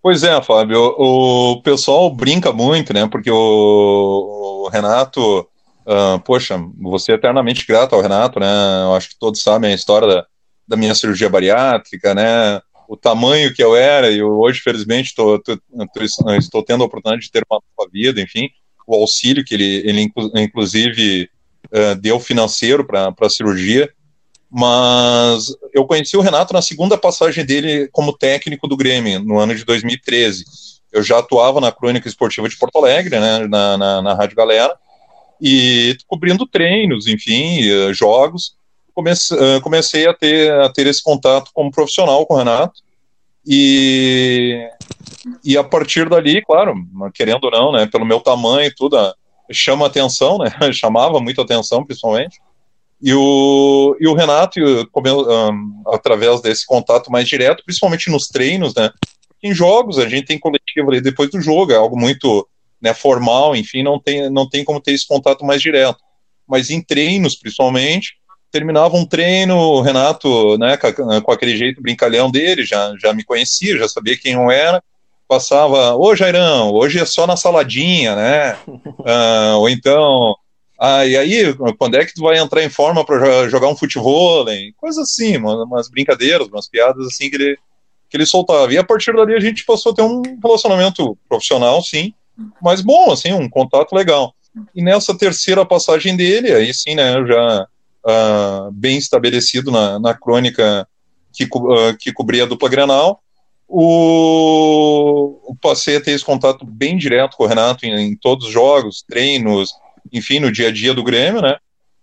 Pois 0.00 0.22
é, 0.22 0.40
Fábio, 0.42 0.94
o 0.96 1.60
pessoal 1.62 2.14
brinca 2.14 2.52
muito, 2.52 2.92
né? 2.92 3.06
Porque 3.08 3.30
o, 3.30 4.64
o 4.64 4.68
Renato, 4.68 5.40
uh, 5.40 6.20
poxa, 6.24 6.58
você 6.78 7.12
é 7.12 7.14
eternamente 7.16 7.66
grato 7.66 7.94
ao 7.94 8.00
Renato, 8.00 8.38
né? 8.38 8.46
Eu 8.84 8.94
acho 8.94 9.10
que 9.10 9.18
todos 9.18 9.42
sabem 9.42 9.72
a 9.72 9.74
história 9.74 10.08
da, 10.08 10.26
da 10.68 10.76
minha 10.76 10.94
cirurgia 10.94 11.28
bariátrica, 11.28 12.14
né? 12.14 12.60
o 12.88 12.96
tamanho 12.96 13.52
que 13.52 13.62
eu 13.62 13.76
era, 13.76 14.10
e 14.10 14.22
hoje, 14.22 14.60
felizmente, 14.60 15.14
tô, 15.14 15.38
tô, 15.38 15.58
tô, 15.58 16.34
estou 16.34 16.64
tendo 16.64 16.82
a 16.82 16.86
oportunidade 16.86 17.26
de 17.26 17.30
ter 17.30 17.44
uma 17.48 17.60
nova 17.76 17.90
vida, 17.92 18.18
enfim, 18.18 18.48
o 18.86 18.94
auxílio 18.94 19.44
que 19.44 19.54
ele, 19.54 19.82
ele 19.84 20.10
inclusive, 20.36 21.28
uh, 21.66 21.94
deu 22.00 22.18
financeiro 22.18 22.86
para 22.86 23.14
a 23.20 23.30
cirurgia, 23.30 23.92
mas 24.50 25.46
eu 25.74 25.84
conheci 25.86 26.16
o 26.16 26.20
Renato 26.20 26.54
na 26.54 26.62
segunda 26.62 26.96
passagem 26.96 27.44
dele 27.44 27.88
como 27.92 28.16
técnico 28.16 28.66
do 28.66 28.76
Grêmio, 28.76 29.20
no 29.20 29.38
ano 29.38 29.54
de 29.54 29.64
2013. 29.64 30.44
Eu 30.90 31.02
já 31.02 31.18
atuava 31.18 31.60
na 31.60 31.70
Crônica 31.70 32.08
Esportiva 32.08 32.48
de 32.48 32.56
Porto 32.56 32.78
Alegre, 32.78 33.20
né, 33.20 33.46
na, 33.46 33.76
na, 33.76 34.02
na 34.02 34.14
Rádio 34.14 34.36
Galera, 34.36 34.74
e 35.40 35.96
cobrindo 36.06 36.46
treinos, 36.46 37.06
enfim, 37.06 37.60
eh, 37.60 37.92
jogos, 37.92 38.56
comecei, 38.94 39.60
comecei 39.62 40.08
a, 40.08 40.14
ter, 40.14 40.52
a 40.52 40.68
ter 40.70 40.86
esse 40.86 41.02
contato 41.02 41.50
como 41.52 41.70
profissional 41.70 42.24
com 42.26 42.34
o 42.34 42.38
Renato. 42.38 42.80
E, 43.46 44.68
e 45.44 45.56
a 45.56 45.62
partir 45.62 46.08
dali, 46.08 46.42
claro, 46.42 46.74
querendo 47.14 47.44
ou 47.44 47.50
não, 47.50 47.72
né, 47.72 47.86
pelo 47.86 48.04
meu 48.04 48.20
tamanho 48.20 48.66
e 48.66 48.74
tudo, 48.74 48.96
chama 49.52 49.86
atenção, 49.86 50.38
né, 50.38 50.50
chamava 50.72 51.20
muita 51.20 51.42
atenção, 51.42 51.84
principalmente. 51.84 52.40
E 53.00 53.14
o, 53.14 53.96
e 54.00 54.08
o 54.08 54.14
Renato, 54.14 54.60
através 55.86 56.40
desse 56.40 56.66
contato 56.66 57.10
mais 57.10 57.28
direto, 57.28 57.62
principalmente 57.64 58.10
nos 58.10 58.26
treinos, 58.26 58.74
né, 58.74 58.90
em 59.42 59.54
jogos, 59.54 59.98
a 59.98 60.08
gente 60.08 60.26
tem 60.26 60.38
coletivo 60.38 60.90
ali 60.90 61.00
depois 61.00 61.30
do 61.30 61.40
jogo, 61.40 61.72
é 61.72 61.76
algo 61.76 61.96
muito 61.96 62.46
né, 62.80 62.92
formal, 62.92 63.54
enfim, 63.54 63.82
não 63.82 64.00
tem, 64.00 64.28
não 64.30 64.48
tem 64.48 64.64
como 64.64 64.80
ter 64.80 64.92
esse 64.92 65.06
contato 65.06 65.44
mais 65.44 65.62
direto. 65.62 65.98
Mas 66.46 66.70
em 66.70 66.82
treinos, 66.82 67.36
principalmente, 67.36 68.14
terminava 68.50 68.96
um 68.96 69.04
treino, 69.04 69.56
o 69.56 69.80
Renato, 69.80 70.58
né, 70.58 70.76
com 70.76 71.30
aquele 71.30 71.56
jeito 71.56 71.82
brincalhão 71.82 72.30
dele, 72.30 72.64
já, 72.64 72.94
já 73.00 73.12
me 73.12 73.22
conhecia, 73.22 73.78
já 73.78 73.88
sabia 73.88 74.18
quem 74.18 74.32
eu 74.32 74.50
era, 74.50 74.82
passava, 75.28 75.94
ô 75.94 76.16
Jairão, 76.16 76.72
hoje 76.72 76.98
é 76.98 77.04
só 77.04 77.26
na 77.26 77.36
saladinha, 77.36 78.16
né? 78.16 78.58
ah, 79.04 79.56
ou 79.58 79.68
então, 79.68 80.34
ah, 80.78 81.04
e 81.04 81.16
aí, 81.16 81.54
quando 81.76 81.96
é 81.96 82.04
que 82.04 82.14
tu 82.14 82.22
vai 82.22 82.38
entrar 82.38 82.62
em 82.62 82.70
forma 82.70 83.04
para 83.04 83.48
jogar 83.48 83.68
um 83.68 83.76
futebol? 83.76 84.46
Coisa 84.76 85.02
assim, 85.02 85.36
umas 85.36 85.88
brincadeiras, 85.90 86.46
umas 86.46 86.68
piadas 86.68 87.04
assim 87.06 87.28
que 87.28 87.36
ele, 87.36 87.58
que 88.08 88.16
ele 88.16 88.26
soltava. 88.26 88.72
E 88.72 88.78
a 88.78 88.84
partir 88.84 89.14
dali 89.14 89.34
a 89.34 89.40
gente 89.40 89.64
passou 89.64 89.92
a 89.92 89.94
ter 89.94 90.02
um 90.02 90.22
relacionamento 90.42 91.18
profissional, 91.28 91.82
sim, 91.82 92.14
mas 92.62 92.80
bom, 92.80 93.10
assim, 93.10 93.32
um 93.32 93.48
contato 93.48 93.92
legal. 93.92 94.32
E 94.74 94.82
nessa 94.82 95.16
terceira 95.16 95.66
passagem 95.66 96.16
dele, 96.16 96.52
aí 96.52 96.72
sim, 96.72 96.94
né, 96.94 97.14
já 97.26 97.66
uh, 98.06 98.72
bem 98.72 98.98
estabelecido 98.98 99.72
na, 99.72 99.98
na 99.98 100.14
crônica 100.14 100.86
que, 101.32 101.44
uh, 101.44 101.96
que 101.98 102.12
cobria 102.12 102.44
a 102.44 102.46
dupla 102.46 102.68
Granal. 102.68 103.20
O, 103.70 105.54
passei 105.60 105.96
a 105.96 106.00
ter 106.00 106.12
esse 106.12 106.24
contato 106.24 106.64
bem 106.64 106.96
direto 106.96 107.36
com 107.36 107.44
o 107.44 107.46
Renato 107.46 107.84
em, 107.84 107.92
em, 107.94 108.16
todos 108.16 108.46
os 108.46 108.52
jogos, 108.52 109.04
treinos, 109.06 109.70
enfim, 110.12 110.40
no 110.40 110.52
dia 110.52 110.68
a 110.68 110.72
dia 110.72 110.94
do 110.94 111.02
Grêmio, 111.02 111.40
né? 111.40 111.56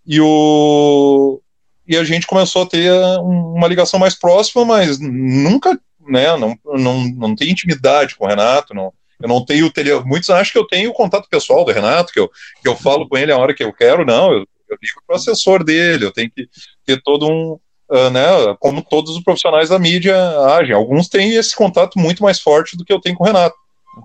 E, 0.06 0.20
o, 0.22 1.42
e 1.88 1.98
a 1.98 2.04
gente 2.04 2.28
começou 2.28 2.64
a 2.64 2.66
ter 2.68 2.92
uma 3.22 3.68
ligação 3.68 4.00
mais 4.00 4.16
próxima, 4.16 4.64
mas 4.64 5.00
nunca, 5.00 5.80
né? 6.08 6.36
Não, 6.38 6.58
não, 6.78 7.04
não 7.10 7.36
tem 7.36 7.52
intimidade 7.52 8.16
com 8.16 8.25
o 8.25 8.28
Renato, 8.28 8.74
não, 8.74 8.94
eu 9.22 9.28
não 9.28 9.44
tenho. 9.44 9.72
Muitos 10.06 10.30
acham 10.30 10.52
que 10.52 10.60
eu 10.60 10.68
tenho 10.68 10.90
o 10.92 10.94
contato 10.94 11.30
pessoal 11.30 11.66
do 11.66 11.72
Renato, 11.72 12.14
que 12.14 12.20
eu, 12.20 12.30
que 12.62 12.68
eu 12.68 12.75
falo 12.75 13.08
com 13.08 13.18
ele 13.18 13.32
a 13.32 13.38
hora 13.38 13.54
que 13.54 13.64
eu 13.64 13.74
quero, 13.74 14.06
não, 14.06 14.32
eu, 14.32 14.40
eu 14.70 14.78
ligo 14.82 15.02
para 15.06 15.16
o 15.16 15.18
assessor 15.18 15.64
dele, 15.64 16.06
eu 16.06 16.12
tenho 16.12 16.30
que 16.30 16.48
ter 16.86 17.02
todo 17.02 17.28
um, 17.28 17.60
uh, 17.90 18.10
né, 18.12 18.25
como 18.60 18.82
todos 18.82 19.16
os 19.16 19.24
profissionais 19.24 19.70
da 19.70 19.80
mídia 19.80 20.16
agem. 20.56 20.75
Alguns 20.75 21.08
têm 21.08 21.36
esse 21.36 21.56
contato 21.56 21.98
muito 22.00 22.24
mais 22.24 22.40
forte 22.40 22.78
do 22.78 22.84
que 22.84 22.94
eu 22.94 23.00
tenho 23.00 23.16
com 23.16 23.24
o 23.24 23.28
Renato. 23.28 23.56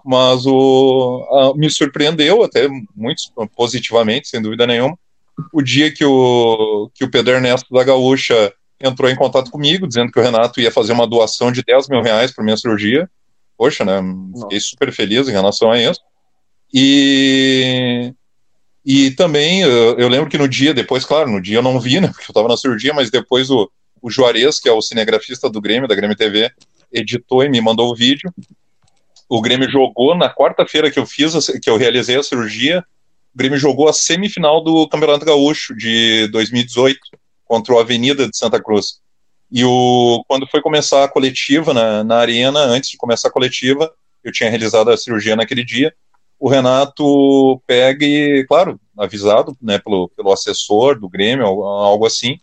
Mas 0.05 0.47
o, 0.47 1.27
uh, 1.31 1.57
me 1.57 1.71
surpreendeu 1.71 2.43
até 2.43 2.69
muito 2.95 3.23
positivamente, 3.57 4.29
sem 4.29 4.41
dúvida 4.41 4.67
nenhuma, 4.67 4.99
o 5.53 5.63
dia 5.63 5.93
que 5.93 6.05
o, 6.05 6.91
que 6.95 7.05
o 7.05 7.11
Pedro 7.11 7.35
Ernesto 7.35 7.73
da 7.73 7.85
Gaúcha 7.85 8.53
entrou 8.81 9.11
em 9.11 9.17
contato 9.17 9.51
comigo, 9.51 9.87
dizendo 9.87 10.11
que 10.11 10.19
o 10.19 10.23
Renato 10.23 10.61
ia 10.61 10.71
fazer 10.71 10.93
uma 10.93 11.07
doação 11.07 11.53
de 11.53 11.63
10 11.63 11.89
mil 11.89 12.03
reais 12.03 12.33
para 12.33 12.45
minha 12.45 12.57
cirurgia. 12.57 13.09
poxa, 13.57 13.85
né? 13.85 13.99
Fiquei 14.35 14.59
Nossa. 14.59 14.71
super 14.71 14.93
feliz 14.93 15.29
em 15.29 15.33
relação 15.33 15.71
a 15.71 15.79
isso. 15.79 16.01
E, 16.73 18.15
e 18.85 19.11
também 19.13 19.61
eu, 19.63 19.99
eu, 19.99 20.09
lembro 20.09 20.31
que 20.31 20.39
no 20.39 20.49
dia, 20.49 20.73
depois, 20.73 21.05
claro, 21.05 21.31
no 21.31 21.43
dia 21.43 21.59
eu 21.59 21.63
não 21.63 21.79
vi, 21.79 22.01
né? 22.01 22.09
Porque 22.09 22.25
eu 22.25 22.33
estava 22.33 22.49
na 22.49 22.57
cirurgia, 22.57 22.95
mas 22.95 23.11
depois 23.11 23.51
o, 23.51 23.71
o 24.01 24.11
Juarez, 24.11 24.59
que 24.59 24.69
é 24.69 24.73
o 24.73 24.81
cinegrafista 24.81 25.51
do 25.51 25.61
Grêmio, 25.61 25.89
da 25.89 25.95
Grêmio 25.95 26.17
TV, 26.17 26.51
editou 26.93 27.45
e 27.45 27.49
me 27.49 27.61
mandou 27.61 27.91
o 27.91 27.95
vídeo. 27.95 28.33
O 29.31 29.41
Grêmio 29.41 29.71
jogou 29.71 30.17
na 30.17 30.29
quarta-feira 30.29 30.91
que 30.91 30.99
eu 30.99 31.07
fiz, 31.07 31.33
que 31.63 31.71
eu 31.71 31.77
realizei 31.77 32.17
a 32.17 32.23
cirurgia. 32.23 32.85
O 33.33 33.39
Grêmio 33.39 33.57
jogou 33.57 33.89
a 33.89 33.93
semifinal 33.93 34.61
do 34.61 34.89
Campeonato 34.89 35.25
Gaúcho 35.25 35.73
de 35.77 36.27
2018 36.33 36.99
contra 37.45 37.73
o 37.73 37.79
Avenida 37.79 38.29
de 38.29 38.37
Santa 38.37 38.61
Cruz. 38.61 38.99
E 39.49 39.65
o, 39.65 40.25
quando 40.27 40.49
foi 40.49 40.61
começar 40.61 41.05
a 41.05 41.09
coletiva 41.09 41.73
na, 41.73 42.03
na 42.03 42.17
arena, 42.17 42.59
antes 42.59 42.91
de 42.91 42.97
começar 42.97 43.29
a 43.29 43.33
coletiva, 43.33 43.89
eu 44.25 44.33
tinha 44.33 44.51
realizado 44.51 44.91
a 44.91 44.97
cirurgia 44.97 45.37
naquele 45.37 45.65
dia. 45.65 45.95
O 46.37 46.49
Renato 46.49 47.63
pega 47.69 48.05
e, 48.05 48.45
claro, 48.49 48.81
avisado 48.99 49.57
né, 49.63 49.79
pelo, 49.79 50.09
pelo 50.09 50.33
assessor 50.33 50.99
do 50.99 51.09
Grêmio, 51.09 51.47
algo 51.47 52.05
assim, 52.05 52.41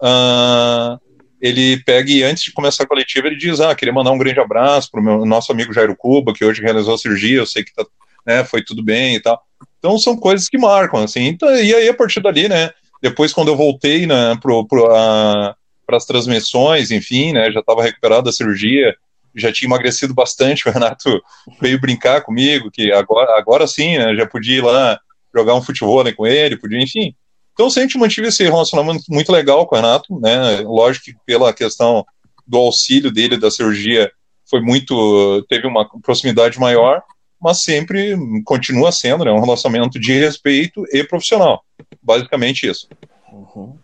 uh, 0.00 0.96
ele 1.40 1.82
pega 1.84 2.10
e 2.10 2.22
antes 2.22 2.42
de 2.42 2.52
começar 2.52 2.84
a 2.84 2.86
coletiva 2.86 3.26
ele 3.26 3.36
diz, 3.36 3.60
ah, 3.60 3.74
queria 3.74 3.94
mandar 3.94 4.10
um 4.10 4.18
grande 4.18 4.38
abraço 4.38 4.90
para 4.90 5.00
o 5.00 5.24
nosso 5.24 5.50
amigo 5.50 5.72
Jairo 5.72 5.96
Cuba, 5.96 6.34
que 6.34 6.44
hoje 6.44 6.60
realizou 6.60 6.94
a 6.94 6.98
cirurgia, 6.98 7.38
eu 7.38 7.46
sei 7.46 7.64
que 7.64 7.72
tá, 7.72 7.84
né, 8.26 8.44
foi 8.44 8.62
tudo 8.62 8.82
bem 8.82 9.16
e 9.16 9.20
tal. 9.20 9.40
Então 9.78 9.98
são 9.98 10.16
coisas 10.16 10.48
que 10.48 10.58
marcam, 10.58 11.02
assim. 11.02 11.26
Então, 11.26 11.48
e 11.56 11.74
aí 11.74 11.88
a 11.88 11.94
partir 11.94 12.20
dali, 12.20 12.48
né, 12.48 12.70
depois 13.02 13.32
quando 13.32 13.48
eu 13.48 13.56
voltei 13.56 14.06
né, 14.06 14.38
para 14.42 15.96
as 15.96 16.04
transmissões, 16.04 16.90
enfim, 16.90 17.32
né, 17.32 17.50
já 17.50 17.60
estava 17.60 17.82
recuperado 17.82 18.24
da 18.24 18.32
cirurgia, 18.32 18.94
já 19.34 19.50
tinha 19.50 19.68
emagrecido 19.68 20.12
bastante, 20.12 20.66
o 20.68 20.72
Renato 20.72 21.22
veio 21.60 21.80
brincar 21.80 22.20
comigo, 22.20 22.70
que 22.70 22.92
agora, 22.92 23.38
agora 23.38 23.66
sim, 23.66 23.96
né, 23.96 24.14
já 24.14 24.26
podia 24.26 24.58
ir 24.58 24.64
lá 24.64 25.00
jogar 25.34 25.54
um 25.54 25.62
futebol 25.62 26.04
com 26.14 26.26
ele, 26.26 26.56
podia, 26.56 26.82
enfim, 26.82 27.14
então 27.52 27.68
sempre 27.70 27.98
mantive 27.98 28.28
esse 28.28 28.42
relacionamento 28.42 29.04
muito 29.08 29.30
legal 29.30 29.66
com 29.66 29.74
o 29.74 29.78
Renato, 29.78 30.18
né? 30.20 30.60
Lógico 30.60 31.06
que 31.06 31.16
pela 31.26 31.52
questão 31.52 32.04
do 32.46 32.58
auxílio 32.58 33.10
dele 33.10 33.36
da 33.36 33.50
cirurgia 33.50 34.10
foi 34.48 34.60
muito 34.60 35.44
teve 35.48 35.66
uma 35.66 35.88
proximidade 36.00 36.58
maior, 36.58 37.02
mas 37.40 37.62
sempre 37.62 38.16
continua 38.44 38.90
sendo, 38.92 39.24
né, 39.24 39.30
um 39.30 39.40
relacionamento 39.40 39.98
de 39.98 40.12
respeito 40.12 40.84
e 40.92 41.04
profissional. 41.04 41.64
Basicamente 42.02 42.66
isso. 42.66 42.88
Uhum. 43.32 43.78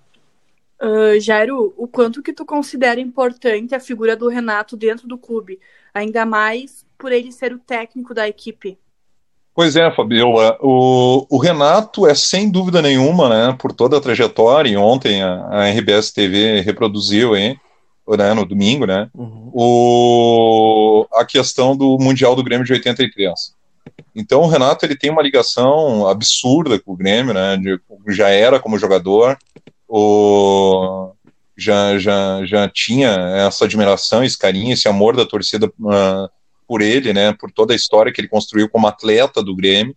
Uh, 0.83 1.19
Jairo, 1.19 1.73
o 1.77 1.89
quanto 1.89 2.23
que 2.23 2.35
tu 2.35 2.45
considera 2.45 3.01
importante 3.01 3.75
a 3.75 3.81
figura 3.81 4.15
do 4.15 4.29
Renato 4.29 4.77
dentro 4.77 5.09
do 5.09 5.17
clube, 5.17 5.59
ainda 5.95 6.27
mais 6.27 6.85
por 6.99 7.13
ele 7.13 7.33
ser 7.33 7.53
o 7.53 7.59
técnico 7.59 8.13
da 8.13 8.29
equipe? 8.29 8.79
Pois 9.57 9.75
é, 9.75 9.91
Fabiola. 9.91 10.59
O, 10.61 11.27
o, 11.31 11.39
Renato 11.39 12.07
é 12.07 12.15
sem 12.15 12.51
dúvida 12.51 12.83
nenhuma, 12.83 13.27
né, 13.31 13.57
por 13.59 13.73
toda 13.73 13.97
a 13.97 14.01
trajetória, 14.03 14.69
e 14.69 14.77
ontem 14.77 15.23
a, 15.23 15.47
a 15.51 15.71
RBS 15.71 16.13
TV 16.13 16.61
reproduziu, 16.61 17.35
hein, 17.35 17.59
né, 18.07 18.35
no 18.35 18.45
domingo, 18.45 18.85
né, 18.85 19.09
uhum. 19.15 19.51
o, 19.55 21.07
a 21.15 21.25
questão 21.25 21.75
do 21.75 21.97
Mundial 21.99 22.37
do 22.37 22.45
Grêmio 22.45 22.67
de 22.67 22.75
83. 22.75 23.33
Então 24.15 24.43
o 24.43 24.47
Renato 24.47 24.85
ele 24.85 24.95
tem 24.95 25.11
uma 25.11 25.23
ligação 25.23 26.07
absurda 26.07 26.79
com 26.79 26.93
o 26.93 26.97
Grêmio, 26.97 27.33
né, 27.33 27.57
de, 27.57 27.81
já 28.15 28.29
era 28.29 28.61
como 28.61 28.79
jogador, 28.79 29.39
o, 29.89 31.13
já, 31.57 31.99
já, 31.99 32.45
já 32.45 32.69
tinha 32.69 33.09
essa 33.47 33.65
admiração, 33.65 34.23
esse 34.23 34.37
carinho, 34.37 34.75
esse 34.75 34.87
amor 34.87 35.17
da 35.17 35.25
torcida 35.25 35.67
uh, 35.67 36.29
por 36.67 36.83
ele, 36.83 37.13
né, 37.13 37.33
por 37.33 37.51
toda 37.51 37.73
a 37.73 37.77
história 37.77 38.13
que 38.13 38.21
ele 38.21 38.29
construiu 38.29 38.69
como 38.69 38.87
atleta 38.87 39.43
do 39.43 39.55
Grêmio. 39.55 39.97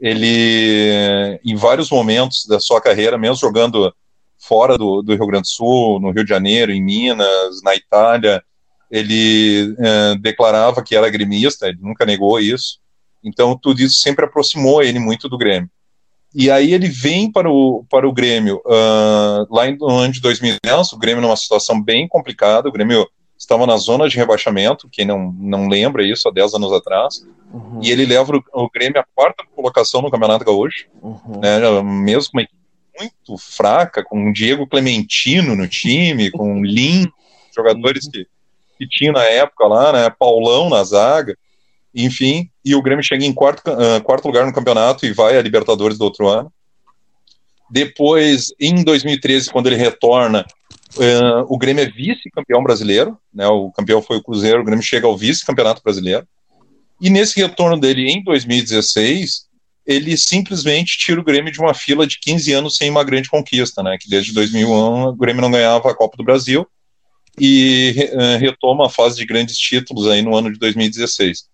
Ele, 0.00 1.38
em 1.44 1.54
vários 1.56 1.90
momentos 1.90 2.46
da 2.48 2.58
sua 2.58 2.80
carreira, 2.80 3.18
mesmo 3.18 3.36
jogando 3.36 3.94
fora 4.38 4.78
do, 4.78 5.02
do 5.02 5.14
Rio 5.14 5.26
Grande 5.26 5.42
do 5.42 5.48
Sul, 5.48 6.00
no 6.00 6.10
Rio 6.10 6.24
de 6.24 6.30
Janeiro, 6.30 6.72
em 6.72 6.82
Minas, 6.82 7.62
na 7.62 7.74
Itália, 7.74 8.42
ele 8.90 9.74
é, 9.78 10.14
declarava 10.18 10.82
que 10.82 10.96
era 10.96 11.10
gremista, 11.10 11.68
ele 11.68 11.78
nunca 11.80 12.06
negou 12.06 12.40
isso. 12.40 12.80
Então, 13.22 13.56
tudo 13.56 13.80
isso 13.80 14.00
sempre 14.00 14.24
aproximou 14.24 14.82
ele 14.82 14.98
muito 14.98 15.28
do 15.28 15.38
Grêmio. 15.38 15.70
E 16.34 16.50
aí 16.50 16.72
ele 16.72 16.88
vem 16.88 17.30
para 17.30 17.50
o, 17.50 17.84
para 17.90 18.08
o 18.08 18.12
Grêmio 18.12 18.62
uh, 18.64 19.46
lá 19.54 19.68
no 19.70 19.88
ano 19.88 20.12
de 20.12 20.20
2010, 20.20 20.92
o 20.92 20.98
Grêmio 20.98 21.20
numa 21.20 21.36
situação 21.36 21.82
bem 21.82 22.06
complicada, 22.08 22.68
o 22.68 22.72
Grêmio 22.72 23.06
estava 23.40 23.66
na 23.66 23.78
zona 23.78 24.06
de 24.06 24.16
rebaixamento, 24.16 24.88
quem 24.92 25.06
não, 25.06 25.32
não 25.32 25.66
lembra 25.66 26.06
isso, 26.06 26.28
há 26.28 26.30
10 26.30 26.54
anos 26.54 26.72
atrás, 26.72 27.26
uhum. 27.50 27.80
e 27.82 27.90
ele 27.90 28.04
leva 28.04 28.36
o, 28.36 28.64
o, 28.64 28.70
Grêmio 28.70 29.00
à 29.00 29.04
quarta 29.14 29.42
colocação 29.56 30.02
no 30.02 30.10
Campeonato 30.10 30.44
Gaúcho, 30.44 30.86
uhum. 31.02 31.40
né, 31.40 31.58
mesmo 31.82 32.32
com 32.32 32.38
uma 32.38 32.42
equipe 32.42 32.60
muito 32.98 33.38
fraca, 33.42 34.04
com 34.04 34.28
o 34.28 34.32
Diego 34.32 34.66
Clementino 34.66 35.56
no 35.56 35.66
time, 35.66 36.30
com 36.30 36.60
o 36.60 36.64
Lin, 36.64 37.10
jogadores 37.56 38.04
uhum. 38.04 38.10
que, 38.12 38.26
que 38.78 38.86
tinha 38.86 39.10
na 39.10 39.24
época 39.24 39.66
lá, 39.66 39.90
né, 39.90 40.10
Paulão 40.10 40.68
na 40.68 40.84
zaga, 40.84 41.34
enfim, 41.94 42.50
e 42.62 42.74
o 42.74 42.82
Grêmio 42.82 43.02
chega 43.02 43.24
em 43.24 43.32
quarto, 43.32 43.68
uh, 43.70 44.02
quarto 44.04 44.26
lugar 44.26 44.44
no 44.44 44.52
campeonato 44.52 45.06
e 45.06 45.14
vai 45.14 45.38
à 45.38 45.42
Libertadores 45.42 45.96
do 45.96 46.04
outro 46.04 46.28
ano. 46.28 46.52
Depois, 47.70 48.52
em 48.60 48.84
2013, 48.84 49.50
quando 49.50 49.68
ele 49.68 49.76
retorna, 49.76 50.44
Uh, 50.96 51.46
o 51.48 51.56
Grêmio 51.56 51.84
é 51.84 51.88
vice-campeão 51.88 52.62
brasileiro, 52.62 53.16
né? 53.32 53.46
O 53.46 53.70
campeão 53.70 54.02
foi 54.02 54.16
o 54.16 54.22
Cruzeiro, 54.22 54.60
o 54.60 54.64
Grêmio 54.64 54.84
chega 54.84 55.06
ao 55.06 55.16
vice-campeonato 55.16 55.82
brasileiro. 55.82 56.26
E 57.00 57.08
nesse 57.08 57.40
retorno 57.40 57.78
dele 57.78 58.10
em 58.10 58.22
2016, 58.22 59.46
ele 59.86 60.16
simplesmente 60.16 60.98
tira 60.98 61.20
o 61.20 61.24
Grêmio 61.24 61.52
de 61.52 61.60
uma 61.60 61.74
fila 61.74 62.06
de 62.06 62.18
15 62.20 62.52
anos 62.52 62.76
sem 62.76 62.90
uma 62.90 63.04
grande 63.04 63.30
conquista, 63.30 63.82
né? 63.82 63.96
Que 64.00 64.08
desde 64.08 64.32
2001 64.32 65.06
o 65.06 65.16
Grêmio 65.16 65.42
não 65.42 65.50
ganhava 65.50 65.90
a 65.90 65.94
Copa 65.94 66.16
do 66.16 66.24
Brasil 66.24 66.66
e 67.38 68.10
uh, 68.12 68.38
retoma 68.38 68.86
a 68.86 68.90
fase 68.90 69.16
de 69.16 69.24
grandes 69.24 69.56
títulos 69.56 70.08
aí 70.08 70.22
no 70.22 70.36
ano 70.36 70.52
de 70.52 70.58
2016. 70.58 71.48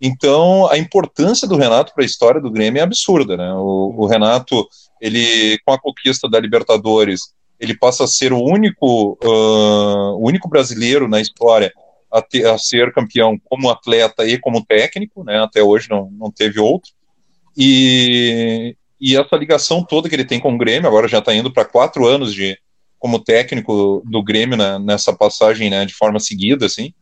Então, 0.00 0.70
a 0.70 0.78
importância 0.78 1.48
do 1.48 1.56
Renato 1.56 1.92
para 1.94 2.04
a 2.04 2.06
história 2.06 2.40
do 2.40 2.50
Grêmio 2.50 2.80
é 2.80 2.82
absurda, 2.82 3.36
né? 3.36 3.52
O, 3.54 3.94
o 3.96 4.06
Renato, 4.06 4.66
ele 5.00 5.58
com 5.64 5.72
a 5.72 5.80
conquista 5.80 6.28
da 6.28 6.38
Libertadores, 6.38 7.34
ele 7.58 7.76
passa 7.76 8.04
a 8.04 8.08
ser 8.08 8.32
o 8.32 8.42
único, 8.42 9.18
uh, 9.24 10.16
o 10.16 10.26
único 10.26 10.48
brasileiro 10.48 11.08
na 11.08 11.20
história 11.20 11.72
a, 12.12 12.22
ter, 12.22 12.46
a, 12.46 12.58
ser 12.58 12.92
campeão 12.92 13.38
como 13.44 13.70
atleta 13.70 14.24
e 14.26 14.38
como 14.38 14.64
técnico, 14.64 15.24
né? 15.24 15.38
Até 15.42 15.62
hoje 15.62 15.88
não, 15.90 16.10
não 16.12 16.30
teve 16.30 16.60
outro. 16.60 16.90
E, 17.56 18.76
e 19.00 19.16
essa 19.16 19.36
ligação 19.36 19.82
toda 19.82 20.08
que 20.08 20.14
ele 20.14 20.24
tem 20.24 20.38
com 20.38 20.54
o 20.54 20.58
Grêmio, 20.58 20.88
agora 20.88 21.08
já 21.08 21.18
está 21.18 21.34
indo 21.34 21.52
para 21.52 21.64
quatro 21.64 22.06
anos 22.06 22.34
de 22.34 22.56
como 22.98 23.18
técnico 23.18 24.02
do 24.04 24.22
Grêmio 24.22 24.56
na, 24.56 24.78
nessa 24.78 25.12
passagem, 25.12 25.70
né, 25.70 25.84
de 25.84 25.94
forma 25.94 26.18
seguida, 26.18 26.66
assim, 26.66 26.92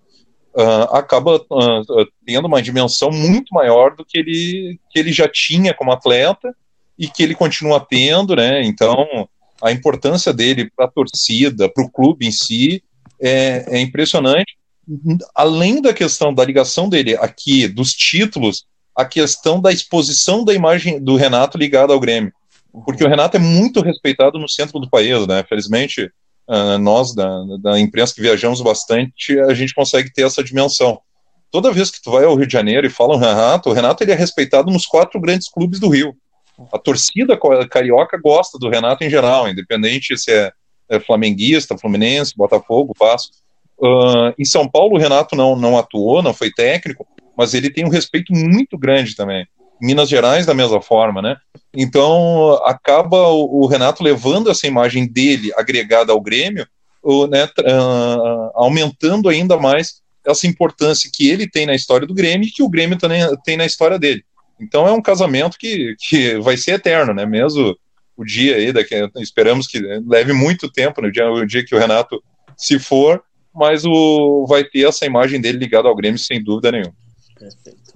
uh, 0.54 0.94
acaba 0.94 1.36
uh, 1.36 2.06
tendo 2.26 2.46
uma 2.46 2.60
dimensão 2.62 3.10
muito 3.10 3.54
maior 3.54 3.94
do 3.94 4.04
que 4.04 4.18
ele 4.18 4.78
que 4.90 4.98
ele 4.98 5.12
já 5.12 5.28
tinha 5.28 5.74
como 5.74 5.92
atleta 5.92 6.54
e 6.98 7.08
que 7.08 7.22
ele 7.22 7.34
continua 7.34 7.80
tendo, 7.80 8.36
né? 8.36 8.62
Então 8.64 9.28
a 9.62 9.72
importância 9.72 10.32
dele 10.32 10.70
para 10.76 10.86
a 10.86 10.90
torcida, 10.90 11.68
para 11.68 11.84
o 11.84 11.90
clube 11.90 12.26
em 12.26 12.32
si, 12.32 12.82
é, 13.20 13.64
é, 13.68 13.80
impressionante. 13.80 14.56
Além 15.34 15.80
da 15.80 15.94
questão 15.94 16.34
da 16.34 16.44
ligação 16.44 16.88
dele 16.88 17.16
aqui, 17.16 17.66
dos 17.66 17.92
títulos, 17.92 18.66
a 18.94 19.04
questão 19.04 19.60
da 19.60 19.72
exposição 19.72 20.44
da 20.44 20.54
imagem 20.54 21.02
do 21.02 21.16
Renato 21.16 21.58
ligada 21.58 21.92
ao 21.92 22.00
Grêmio. 22.00 22.32
Porque 22.84 23.04
o 23.04 23.08
Renato 23.08 23.36
é 23.36 23.40
muito 23.40 23.80
respeitado 23.80 24.38
no 24.38 24.48
centro 24.48 24.78
do 24.78 24.90
país, 24.90 25.26
né? 25.26 25.44
Felizmente, 25.48 26.10
uh, 26.48 26.78
nós 26.78 27.14
da, 27.14 27.28
da 27.60 27.80
imprensa 27.80 28.14
que 28.14 28.20
viajamos 28.20 28.60
bastante, 28.60 29.38
a 29.40 29.54
gente 29.54 29.74
consegue 29.74 30.12
ter 30.12 30.22
essa 30.22 30.42
dimensão. 30.42 31.00
Toda 31.50 31.72
vez 31.72 31.90
que 31.90 32.02
tu 32.02 32.10
vai 32.10 32.24
ao 32.24 32.34
Rio 32.34 32.46
de 32.46 32.52
Janeiro 32.52 32.86
e 32.86 32.90
fala 32.90 33.14
o 33.14 33.18
Renato, 33.18 33.70
o 33.70 33.72
Renato 33.72 34.02
ele 34.02 34.10
é 34.10 34.16
respeitado 34.16 34.72
nos 34.72 34.86
quatro 34.86 35.20
grandes 35.20 35.48
clubes 35.48 35.78
do 35.78 35.88
Rio. 35.88 36.14
A 36.72 36.78
torcida 36.78 37.38
carioca 37.68 38.18
gosta 38.22 38.58
do 38.58 38.68
Renato 38.68 39.04
em 39.04 39.10
geral, 39.10 39.48
independente 39.48 40.16
se 40.16 40.30
é, 40.30 40.52
é 40.88 41.00
flamenguista, 41.00 41.76
fluminense, 41.76 42.36
Botafogo, 42.36 42.94
Vasco. 42.98 43.34
Uh, 43.78 44.32
em 44.38 44.44
São 44.44 44.68
Paulo, 44.68 44.94
o 44.94 44.98
Renato 44.98 45.34
não, 45.34 45.56
não 45.56 45.76
atuou, 45.76 46.22
não 46.22 46.32
foi 46.32 46.50
técnico, 46.52 47.06
mas 47.36 47.54
ele 47.54 47.70
tem 47.70 47.84
um 47.84 47.90
respeito 47.90 48.32
muito 48.32 48.78
grande 48.78 49.16
também. 49.16 49.46
Minas 49.80 50.08
Gerais, 50.08 50.46
da 50.46 50.54
mesma 50.54 50.80
forma, 50.80 51.20
né? 51.20 51.36
Então, 51.74 52.52
acaba 52.64 53.28
o, 53.28 53.62
o 53.62 53.66
Renato 53.66 54.02
levando 54.04 54.50
essa 54.50 54.66
imagem 54.66 55.06
dele 55.06 55.52
agregada 55.56 56.12
ao 56.12 56.20
Grêmio, 56.20 56.66
o, 57.02 57.26
né, 57.26 57.44
uh, 57.44 58.50
aumentando 58.54 59.28
ainda 59.28 59.58
mais 59.58 60.02
essa 60.26 60.46
importância 60.46 61.10
que 61.12 61.28
ele 61.28 61.48
tem 61.48 61.66
na 61.66 61.74
história 61.74 62.06
do 62.06 62.14
Grêmio 62.14 62.48
e 62.48 62.50
que 62.50 62.62
o 62.62 62.68
Grêmio 62.68 62.96
também 62.96 63.22
tem 63.44 63.56
na 63.56 63.66
história 63.66 63.98
dele. 63.98 64.24
Então 64.64 64.88
é 64.88 64.92
um 64.92 65.02
casamento 65.02 65.58
que, 65.58 65.94
que 65.98 66.38
vai 66.38 66.56
ser 66.56 66.72
eterno, 66.72 67.12
né? 67.12 67.26
Mesmo 67.26 67.76
o 68.16 68.24
dia 68.24 68.56
aí, 68.56 68.72
daqui, 68.72 68.94
esperamos 69.16 69.66
que 69.66 69.78
leve 70.06 70.32
muito 70.32 70.70
tempo, 70.70 71.00
no 71.00 71.08
né? 71.08 71.12
dia, 71.12 71.30
o 71.30 71.46
dia 71.46 71.64
que 71.64 71.74
o 71.74 71.78
Renato 71.78 72.22
se 72.56 72.78
for, 72.78 73.22
mas 73.54 73.84
o, 73.84 74.46
vai 74.48 74.64
ter 74.64 74.86
essa 74.88 75.04
imagem 75.04 75.40
dele 75.40 75.58
ligada 75.58 75.88
ao 75.88 75.96
Grêmio 75.96 76.18
sem 76.18 76.42
dúvida 76.42 76.72
nenhuma. 76.72 76.94
Perfeito. 77.38 77.94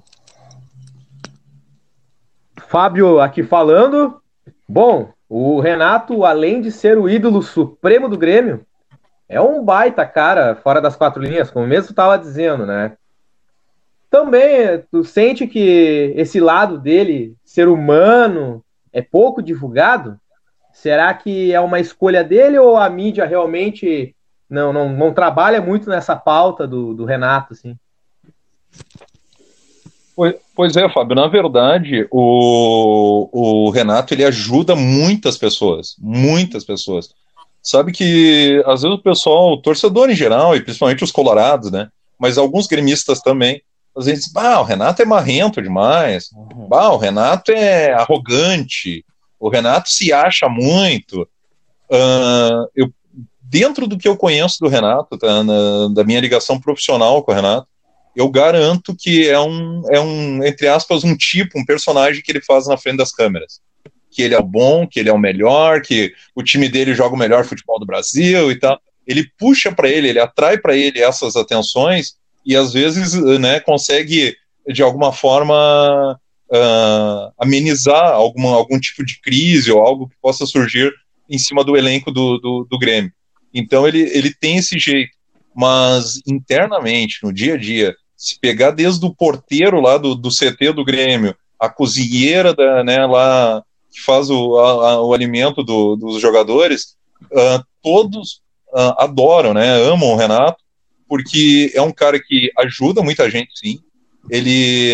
Fábio 2.68 3.20
aqui 3.20 3.42
falando. 3.42 4.20
Bom, 4.68 5.12
o 5.28 5.60
Renato, 5.60 6.24
além 6.24 6.60
de 6.60 6.70
ser 6.70 6.98
o 6.98 7.08
ídolo 7.08 7.42
supremo 7.42 8.08
do 8.08 8.18
Grêmio, 8.18 8.66
é 9.28 9.40
um 9.40 9.64
baita 9.64 10.04
cara 10.04 10.54
fora 10.56 10.80
das 10.80 10.96
quatro 10.96 11.22
linhas, 11.22 11.50
como 11.50 11.66
mesmo 11.66 11.90
estava 11.90 12.18
dizendo, 12.18 12.66
né? 12.66 12.97
Também 14.10 14.82
tu 14.90 15.04
sente 15.04 15.46
que 15.46 16.12
esse 16.16 16.40
lado 16.40 16.78
dele, 16.78 17.34
ser 17.44 17.68
humano, 17.68 18.64
é 18.92 19.02
pouco 19.02 19.42
divulgado? 19.42 20.18
Será 20.72 21.12
que 21.12 21.52
é 21.52 21.60
uma 21.60 21.80
escolha 21.80 22.24
dele 22.24 22.58
ou 22.58 22.76
a 22.76 22.88
mídia 22.88 23.26
realmente 23.26 24.14
não, 24.48 24.72
não, 24.72 24.88
não 24.90 25.12
trabalha 25.12 25.60
muito 25.60 25.90
nessa 25.90 26.16
pauta 26.16 26.66
do, 26.66 26.94
do 26.94 27.04
Renato, 27.04 27.52
assim? 27.52 27.76
Pois 30.54 30.76
é, 30.76 30.88
Fábio, 30.88 31.14
na 31.14 31.28
verdade, 31.28 32.08
o, 32.10 33.28
o 33.32 33.70
Renato 33.70 34.12
ele 34.12 34.24
ajuda 34.24 34.74
muitas 34.74 35.38
pessoas, 35.38 35.94
muitas 36.00 36.64
pessoas. 36.64 37.10
Sabe 37.62 37.92
que 37.92 38.60
às 38.66 38.82
vezes 38.82 38.98
o 38.98 39.02
pessoal, 39.02 39.52
o 39.52 39.62
torcedor 39.62 40.10
em 40.10 40.16
geral, 40.16 40.56
e 40.56 40.60
principalmente 40.60 41.04
os 41.04 41.12
colorados, 41.12 41.70
né? 41.70 41.88
Mas 42.18 42.36
alguns 42.36 42.66
gremistas 42.66 43.20
também, 43.20 43.62
às 43.98 44.06
vezes, 44.06 44.32
bah, 44.32 44.60
o 44.60 44.64
Renato 44.64 45.02
é 45.02 45.04
marrento 45.04 45.60
demais, 45.60 46.30
uhum. 46.32 46.68
bah, 46.68 46.90
o 46.90 46.96
Renato 46.96 47.50
é 47.50 47.92
arrogante, 47.92 49.04
o 49.40 49.48
Renato 49.48 49.90
se 49.90 50.12
acha 50.12 50.48
muito. 50.48 51.22
Uh, 51.90 52.68
eu, 52.76 52.92
dentro 53.42 53.88
do 53.88 53.98
que 53.98 54.06
eu 54.06 54.16
conheço 54.16 54.58
do 54.60 54.68
Renato, 54.68 55.18
tá, 55.18 55.42
na, 55.42 55.88
da 55.92 56.04
minha 56.04 56.20
ligação 56.20 56.60
profissional 56.60 57.22
com 57.24 57.32
o 57.32 57.34
Renato, 57.34 57.66
eu 58.14 58.28
garanto 58.28 58.94
que 58.96 59.28
é 59.28 59.38
um, 59.40 59.82
é 59.90 60.00
um, 60.00 60.44
entre 60.44 60.68
aspas, 60.68 61.02
um 61.02 61.16
tipo, 61.16 61.58
um 61.58 61.64
personagem 61.64 62.22
que 62.22 62.30
ele 62.30 62.40
faz 62.40 62.66
na 62.66 62.76
frente 62.76 62.98
das 62.98 63.12
câmeras. 63.12 63.60
Que 64.10 64.22
ele 64.22 64.34
é 64.34 64.42
bom, 64.42 64.86
que 64.86 64.98
ele 64.98 65.08
é 65.08 65.12
o 65.12 65.18
melhor, 65.18 65.82
que 65.82 66.12
o 66.34 66.42
time 66.42 66.68
dele 66.68 66.94
joga 66.94 67.14
o 67.14 67.18
melhor 67.18 67.44
futebol 67.44 67.78
do 67.78 67.86
Brasil 67.86 68.50
e 68.50 68.58
tal. 68.58 68.80
Ele 69.06 69.28
puxa 69.38 69.72
para 69.72 69.88
ele, 69.88 70.08
ele 70.08 70.20
atrai 70.20 70.58
para 70.58 70.76
ele 70.76 71.00
essas 71.00 71.36
atenções 71.36 72.17
e 72.48 72.56
às 72.56 72.72
vezes 72.72 73.12
né, 73.38 73.60
consegue, 73.60 74.34
de 74.66 74.82
alguma 74.82 75.12
forma, 75.12 76.18
uh, 76.50 77.32
amenizar 77.38 78.14
alguma, 78.14 78.54
algum 78.54 78.80
tipo 78.80 79.04
de 79.04 79.20
crise 79.20 79.70
ou 79.70 79.80
algo 79.80 80.08
que 80.08 80.16
possa 80.22 80.46
surgir 80.46 80.90
em 81.28 81.36
cima 81.36 81.62
do 81.62 81.76
elenco 81.76 82.10
do, 82.10 82.38
do, 82.38 82.66
do 82.70 82.78
Grêmio. 82.78 83.12
Então 83.52 83.86
ele, 83.86 84.00
ele 84.00 84.32
tem 84.32 84.56
esse 84.56 84.78
jeito, 84.78 85.10
mas 85.54 86.22
internamente, 86.26 87.18
no 87.22 87.34
dia 87.34 87.52
a 87.52 87.58
dia, 87.58 87.94
se 88.16 88.40
pegar 88.40 88.70
desde 88.70 89.04
o 89.04 89.14
porteiro 89.14 89.78
lá 89.78 89.98
do, 89.98 90.14
do 90.14 90.30
CT 90.30 90.72
do 90.72 90.86
Grêmio, 90.86 91.36
a 91.60 91.68
cozinheira 91.68 92.54
da, 92.54 92.82
né, 92.82 93.04
lá 93.04 93.62
que 93.92 94.00
faz 94.00 94.30
o, 94.30 94.56
a, 94.56 95.02
o 95.02 95.12
alimento 95.12 95.62
do, 95.62 95.96
dos 95.96 96.18
jogadores, 96.18 96.96
uh, 97.24 97.62
todos 97.82 98.40
uh, 98.72 98.94
adoram, 98.96 99.52
né, 99.52 99.82
amam 99.82 100.12
o 100.12 100.16
Renato, 100.16 100.62
porque 101.08 101.72
é 101.74 101.82
um 101.82 101.92
cara 101.92 102.20
que 102.20 102.52
ajuda 102.58 103.02
muita 103.02 103.30
gente, 103.30 103.58
sim. 103.58 103.80
Ele, 104.30 104.92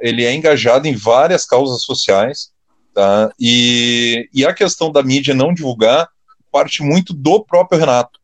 ele 0.00 0.24
é 0.24 0.32
engajado 0.32 0.86
em 0.86 0.94
várias 0.94 1.44
causas 1.44 1.82
sociais, 1.82 2.50
tá? 2.94 3.32
E, 3.38 4.28
e 4.32 4.46
a 4.46 4.54
questão 4.54 4.92
da 4.92 5.02
mídia 5.02 5.34
não 5.34 5.52
divulgar 5.52 6.08
parte 6.52 6.82
muito 6.82 7.12
do 7.12 7.44
próprio 7.44 7.80
Renato. 7.80 8.20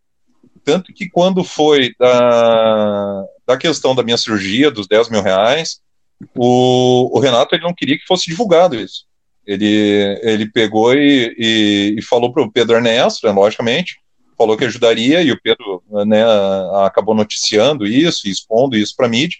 Tanto 0.64 0.92
que 0.92 1.08
quando 1.08 1.44
foi 1.44 1.92
da, 1.98 3.24
da 3.46 3.56
questão 3.56 3.94
da 3.94 4.02
minha 4.02 4.16
cirurgia, 4.16 4.70
dos 4.70 4.86
10 4.86 5.10
mil 5.10 5.22
reais, 5.22 5.80
o, 6.34 7.16
o 7.16 7.20
Renato 7.20 7.54
ele 7.54 7.64
não 7.64 7.74
queria 7.74 7.98
que 7.98 8.06
fosse 8.06 8.26
divulgado 8.26 8.76
isso. 8.76 9.04
Ele, 9.46 10.18
ele 10.22 10.50
pegou 10.50 10.92
e, 10.92 11.34
e, 11.38 11.94
e 11.98 12.02
falou 12.02 12.32
para 12.32 12.42
o 12.42 12.50
Pedro 12.50 12.76
Ernesto, 12.76 13.26
né, 13.26 13.32
logicamente, 13.32 13.96
falou 14.36 14.56
que 14.56 14.64
ajudaria, 14.64 15.22
e 15.22 15.30
o 15.30 15.40
Pedro 15.40 15.75
né, 16.04 16.24
acabou 16.84 17.14
noticiando 17.14 17.86
isso 17.86 18.26
e 18.26 18.30
expondo 18.30 18.76
isso 18.76 18.94
para 18.96 19.06
a 19.06 19.10
mídia. 19.10 19.38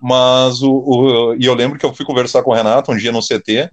Mas 0.00 0.62
o, 0.62 0.70
o, 0.70 1.34
e 1.34 1.46
eu 1.46 1.54
lembro 1.54 1.78
que 1.78 1.86
eu 1.86 1.94
fui 1.94 2.04
conversar 2.04 2.42
com 2.42 2.50
o 2.50 2.54
Renato 2.54 2.92
um 2.92 2.96
dia 2.96 3.12
no 3.12 3.20
CT, 3.20 3.70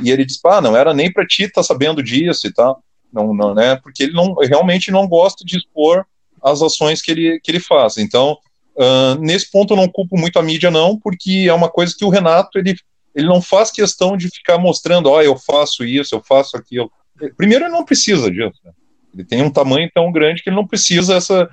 e 0.00 0.10
ele 0.10 0.24
disse: 0.24 0.40
ah, 0.46 0.60
não 0.60 0.76
era 0.76 0.94
nem 0.94 1.12
para 1.12 1.26
ti 1.26 1.44
estar 1.44 1.60
tá 1.60 1.62
sabendo 1.62 2.02
disso 2.02 2.46
e 2.46 2.52
tal. 2.52 2.82
Não, 3.12 3.32
não, 3.32 3.54
né, 3.54 3.76
porque 3.76 4.04
ele 4.04 4.12
não, 4.12 4.34
realmente 4.34 4.90
não 4.90 5.06
gosta 5.06 5.44
de 5.44 5.56
expor 5.56 6.04
as 6.42 6.60
ações 6.60 7.00
que 7.00 7.10
ele, 7.10 7.40
que 7.40 7.50
ele 7.50 7.60
faz. 7.60 7.96
Então, 7.96 8.36
uh, 8.76 9.14
nesse 9.20 9.50
ponto 9.50 9.72
eu 9.72 9.76
não 9.76 9.88
culpo 9.88 10.18
muito 10.18 10.38
a 10.38 10.42
mídia, 10.42 10.70
não, 10.70 10.98
porque 10.98 11.46
é 11.48 11.52
uma 11.52 11.68
coisa 11.68 11.94
que 11.96 12.04
o 12.04 12.08
Renato, 12.08 12.58
ele, 12.58 12.74
ele 13.14 13.28
não 13.28 13.40
faz 13.40 13.70
questão 13.70 14.16
de 14.16 14.28
ficar 14.28 14.58
mostrando, 14.58 15.08
ó, 15.08 15.18
oh, 15.18 15.22
eu 15.22 15.36
faço 15.36 15.84
isso, 15.84 16.14
eu 16.14 16.22
faço 16.22 16.56
aquilo. 16.56 16.90
Primeiro, 17.36 17.64
ele 17.64 17.72
não 17.72 17.84
precisa 17.84 18.30
disso. 18.30 18.58
Né? 18.64 18.72
Ele 19.14 19.24
tem 19.24 19.42
um 19.42 19.50
tamanho 19.50 19.88
tão 19.94 20.10
grande 20.10 20.42
que 20.42 20.50
ele 20.50 20.56
não 20.56 20.66
precisa 20.66 21.14
essa 21.14 21.48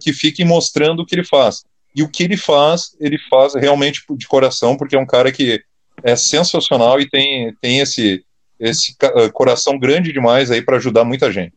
que 0.00 0.12
fique 0.12 0.44
mostrando 0.44 1.00
o 1.00 1.06
que 1.06 1.14
ele 1.14 1.24
faz. 1.24 1.64
E 1.94 2.02
o 2.02 2.08
que 2.08 2.24
ele 2.24 2.36
faz, 2.36 2.96
ele 2.98 3.18
faz 3.30 3.54
realmente 3.54 4.02
de 4.10 4.26
coração, 4.26 4.76
porque 4.76 4.96
é 4.96 4.98
um 4.98 5.06
cara 5.06 5.30
que 5.30 5.62
é 6.02 6.16
sensacional 6.16 7.00
e 7.00 7.08
tem, 7.08 7.54
tem 7.60 7.80
esse, 7.80 8.24
esse 8.58 8.92
uh, 8.92 9.32
coração 9.32 9.78
grande 9.78 10.12
demais 10.12 10.50
aí 10.50 10.60
para 10.60 10.76
ajudar 10.76 11.04
muita 11.04 11.30
gente. 11.30 11.54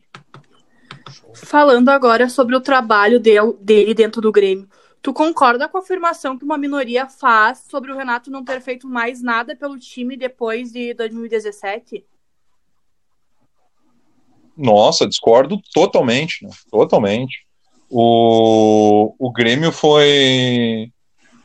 Falando 1.34 1.88
agora 1.88 2.28
sobre 2.28 2.54
o 2.54 2.60
trabalho 2.60 3.18
dele, 3.18 3.54
dele 3.60 3.94
dentro 3.94 4.20
do 4.20 4.30
Grêmio, 4.30 4.68
tu 5.02 5.12
concorda 5.12 5.68
com 5.68 5.78
a 5.78 5.80
afirmação 5.80 6.38
que 6.38 6.44
uma 6.44 6.58
minoria 6.58 7.08
faz 7.08 7.64
sobre 7.68 7.90
o 7.90 7.96
Renato 7.96 8.30
não 8.30 8.44
ter 8.44 8.60
feito 8.60 8.86
mais 8.86 9.22
nada 9.22 9.56
pelo 9.56 9.78
time 9.78 10.16
depois 10.16 10.72
de 10.72 10.94
2017? 10.94 12.04
Nossa, 14.56 15.06
discordo 15.06 15.60
totalmente, 15.72 16.44
né? 16.44 16.50
totalmente. 16.70 17.47
O, 17.90 19.14
o 19.18 19.32
Grêmio 19.32 19.72
foi 19.72 20.90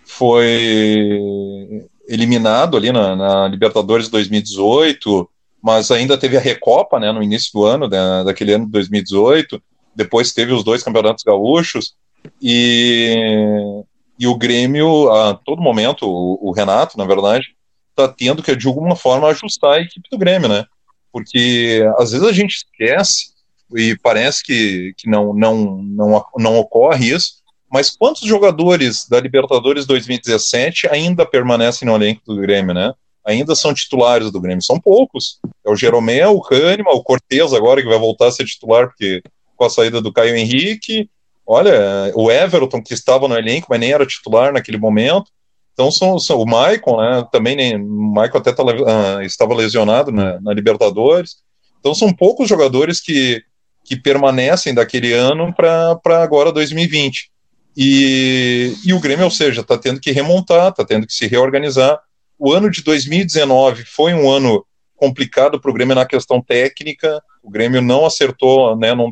foi 0.06 1.88
eliminado 2.08 2.78
ali 2.78 2.92
na, 2.92 3.16
na 3.16 3.48
Libertadores 3.48 4.10
2018, 4.10 5.30
mas 5.62 5.90
ainda 5.90 6.18
teve 6.18 6.38
a 6.38 6.42
Recopa, 6.42 7.00
né, 7.00 7.12
no 7.12 7.24
início 7.24 7.52
do 7.54 7.66
ano, 7.66 7.88
da, 7.88 8.24
daquele 8.24 8.54
ano 8.54 8.66
de 8.66 8.72
2018 8.72 9.62
depois 9.96 10.34
teve 10.34 10.52
os 10.52 10.64
dois 10.64 10.84
campeonatos 10.84 11.24
gaúchos, 11.24 11.96
e, 12.42 13.16
e 14.18 14.28
o 14.28 14.36
Grêmio, 14.36 15.12
a 15.12 15.34
todo 15.36 15.62
momento, 15.62 16.08
o, 16.08 16.50
o 16.50 16.52
Renato, 16.52 16.98
na 16.98 17.06
verdade, 17.06 17.56
está 17.90 18.08
tendo 18.08 18.42
que, 18.42 18.56
de 18.56 18.68
alguma 18.68 18.96
forma, 18.96 19.28
ajustar 19.28 19.74
a 19.74 19.82
equipe 19.82 20.10
do 20.10 20.18
Grêmio, 20.18 20.50
né? 20.50 20.66
Porque 21.12 21.84
às 21.98 22.12
vezes 22.12 22.28
a 22.28 22.32
gente 22.32 22.56
esquece 22.56 23.33
e 23.76 23.98
parece 23.98 24.44
que, 24.44 24.94
que 24.98 25.10
não, 25.10 25.34
não, 25.34 25.82
não, 25.84 26.26
não 26.38 26.58
ocorre 26.58 27.14
isso, 27.14 27.44
mas 27.72 27.96
quantos 27.96 28.22
jogadores 28.22 29.08
da 29.10 29.20
Libertadores 29.20 29.86
2017 29.86 30.88
ainda 30.90 31.26
permanecem 31.26 31.88
no 31.88 31.96
elenco 31.96 32.22
do 32.26 32.40
Grêmio, 32.40 32.74
né? 32.74 32.94
Ainda 33.26 33.56
são 33.56 33.74
titulares 33.74 34.30
do 34.32 34.40
Grêmio. 34.40 34.62
São 34.62 34.80
poucos. 34.80 35.40
É 35.66 35.72
o 35.72 35.76
Jeromel, 35.76 36.36
o 36.36 36.42
Kahneman, 36.42 36.92
o 36.94 37.02
Cortez 37.02 37.54
agora 37.54 37.82
que 37.82 37.88
vai 37.88 37.98
voltar 37.98 38.28
a 38.28 38.32
ser 38.32 38.46
titular 38.46 38.88
porque 38.88 39.24
com 39.56 39.66
a 39.66 39.70
saída 39.70 40.02
do 40.02 40.14
Caio 40.14 40.36
Henrique. 40.36 41.10
Olha, 41.46 42.12
o 42.16 42.32
Everton, 42.32 42.82
que 42.82 42.94
estava 42.94 43.28
no 43.28 43.38
elenco, 43.38 43.68
mas 43.70 43.80
nem 43.80 43.92
era 43.92 44.06
titular 44.06 44.54
naquele 44.54 44.78
momento. 44.78 45.32
Então, 45.74 45.92
são, 45.92 46.20
são 46.20 46.40
o 46.40 46.46
Maicon, 46.46 46.98
né, 46.98 47.28
também 47.32 47.56
nem, 47.56 47.76
o 47.76 48.14
Maicon 48.14 48.38
até 48.38 48.54
tá, 48.54 48.64
uh, 48.64 49.22
estava 49.24 49.56
lesionado 49.56 50.12
na, 50.12 50.40
na, 50.40 50.54
Libertadores. 50.54 51.38
Então, 51.80 51.96
são 51.96 52.14
poucos 52.14 52.48
jogadores 52.48 53.02
que, 53.02 53.44
que 53.84 53.96
permanecem 53.96 54.74
daquele 54.74 55.14
ano 55.14 55.54
para 55.54 56.24
agora 56.24 56.52
2020. 56.52 57.32
E, 57.76 58.74
e 58.86 58.94
o 58.94 59.00
Grêmio, 59.00 59.26
ou 59.26 59.32
seja, 59.32 59.62
está 59.62 59.78
tendo 59.78 60.00
que 60.00 60.12
remontar, 60.12 60.70
está 60.70 60.86
tendo 60.86 61.08
que 61.08 61.14
se 61.14 61.28
reorganizar. 61.28 62.00
O 62.38 62.54
ano 62.54 62.70
de 62.70 62.84
2019 62.84 63.84
foi 63.86 64.14
um 64.14 64.30
ano 64.30 64.66
complicado 64.96 65.60
para 65.60 65.70
o 65.70 65.74
Grêmio 65.74 65.96
na 65.96 66.06
questão 66.06 66.42
técnica. 66.42 67.22
O 67.42 67.50
Grêmio 67.50 67.82
não 67.82 68.06
acertou, 68.06 68.76
né, 68.78 68.94
não, 68.94 69.12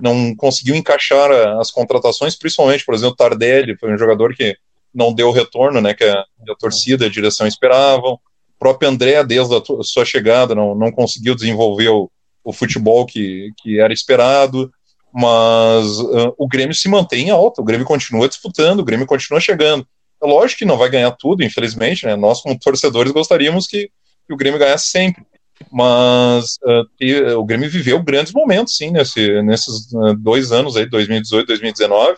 não 0.00 0.34
conseguiu 0.34 0.74
encaixar 0.74 1.30
as 1.60 1.70
contratações, 1.70 2.36
principalmente, 2.36 2.84
por 2.84 2.94
exemplo, 2.94 3.16
Tardelli 3.16 3.76
foi 3.78 3.92
um 3.92 3.98
jogador 3.98 4.34
que 4.34 4.56
não 4.92 5.12
deu 5.12 5.28
o 5.28 5.32
retorno, 5.32 5.80
né, 5.80 5.94
que 5.94 6.04
a, 6.04 6.20
a 6.20 6.54
torcida 6.58 7.06
a 7.06 7.10
direção 7.10 7.46
esperavam. 7.46 8.14
O 8.14 8.58
próprio 8.58 8.88
André, 8.88 9.22
desde 9.22 9.54
a 9.54 9.62
sua 9.82 10.04
chegada, 10.04 10.54
não, 10.54 10.74
não 10.74 10.90
conseguiu 10.90 11.34
desenvolver 11.34 11.88
o, 11.88 12.10
o 12.48 12.52
futebol 12.52 13.04
que, 13.04 13.52
que 13.58 13.78
era 13.78 13.92
esperado, 13.92 14.72
mas 15.12 15.86
uh, 16.00 16.34
o 16.38 16.48
Grêmio 16.48 16.74
se 16.74 16.88
mantém 16.88 17.28
alto, 17.28 17.60
o 17.60 17.64
Grêmio 17.64 17.86
continua 17.86 18.26
disputando, 18.26 18.80
o 18.80 18.84
Grêmio 18.84 19.06
continua 19.06 19.38
chegando. 19.38 19.86
É 20.22 20.26
lógico 20.26 20.60
que 20.60 20.64
não 20.64 20.78
vai 20.78 20.88
ganhar 20.88 21.10
tudo, 21.12 21.44
infelizmente, 21.44 22.06
né? 22.06 22.16
Nós, 22.16 22.40
como 22.40 22.58
torcedores, 22.58 23.12
gostaríamos 23.12 23.66
que, 23.66 23.90
que 24.26 24.32
o 24.32 24.36
Grêmio 24.36 24.58
ganhasse 24.58 24.88
sempre 24.88 25.24
mas 25.72 26.56
uh, 26.62 27.36
o 27.36 27.44
Grêmio 27.44 27.68
viveu 27.68 28.00
grandes 28.00 28.32
momentos, 28.32 28.76
sim, 28.76 28.92
nesse, 28.92 29.42
nesses 29.42 29.92
uh, 29.92 30.14
dois 30.16 30.52
anos 30.52 30.76
aí, 30.76 30.86
2018 30.86 31.48
2019, 31.48 32.16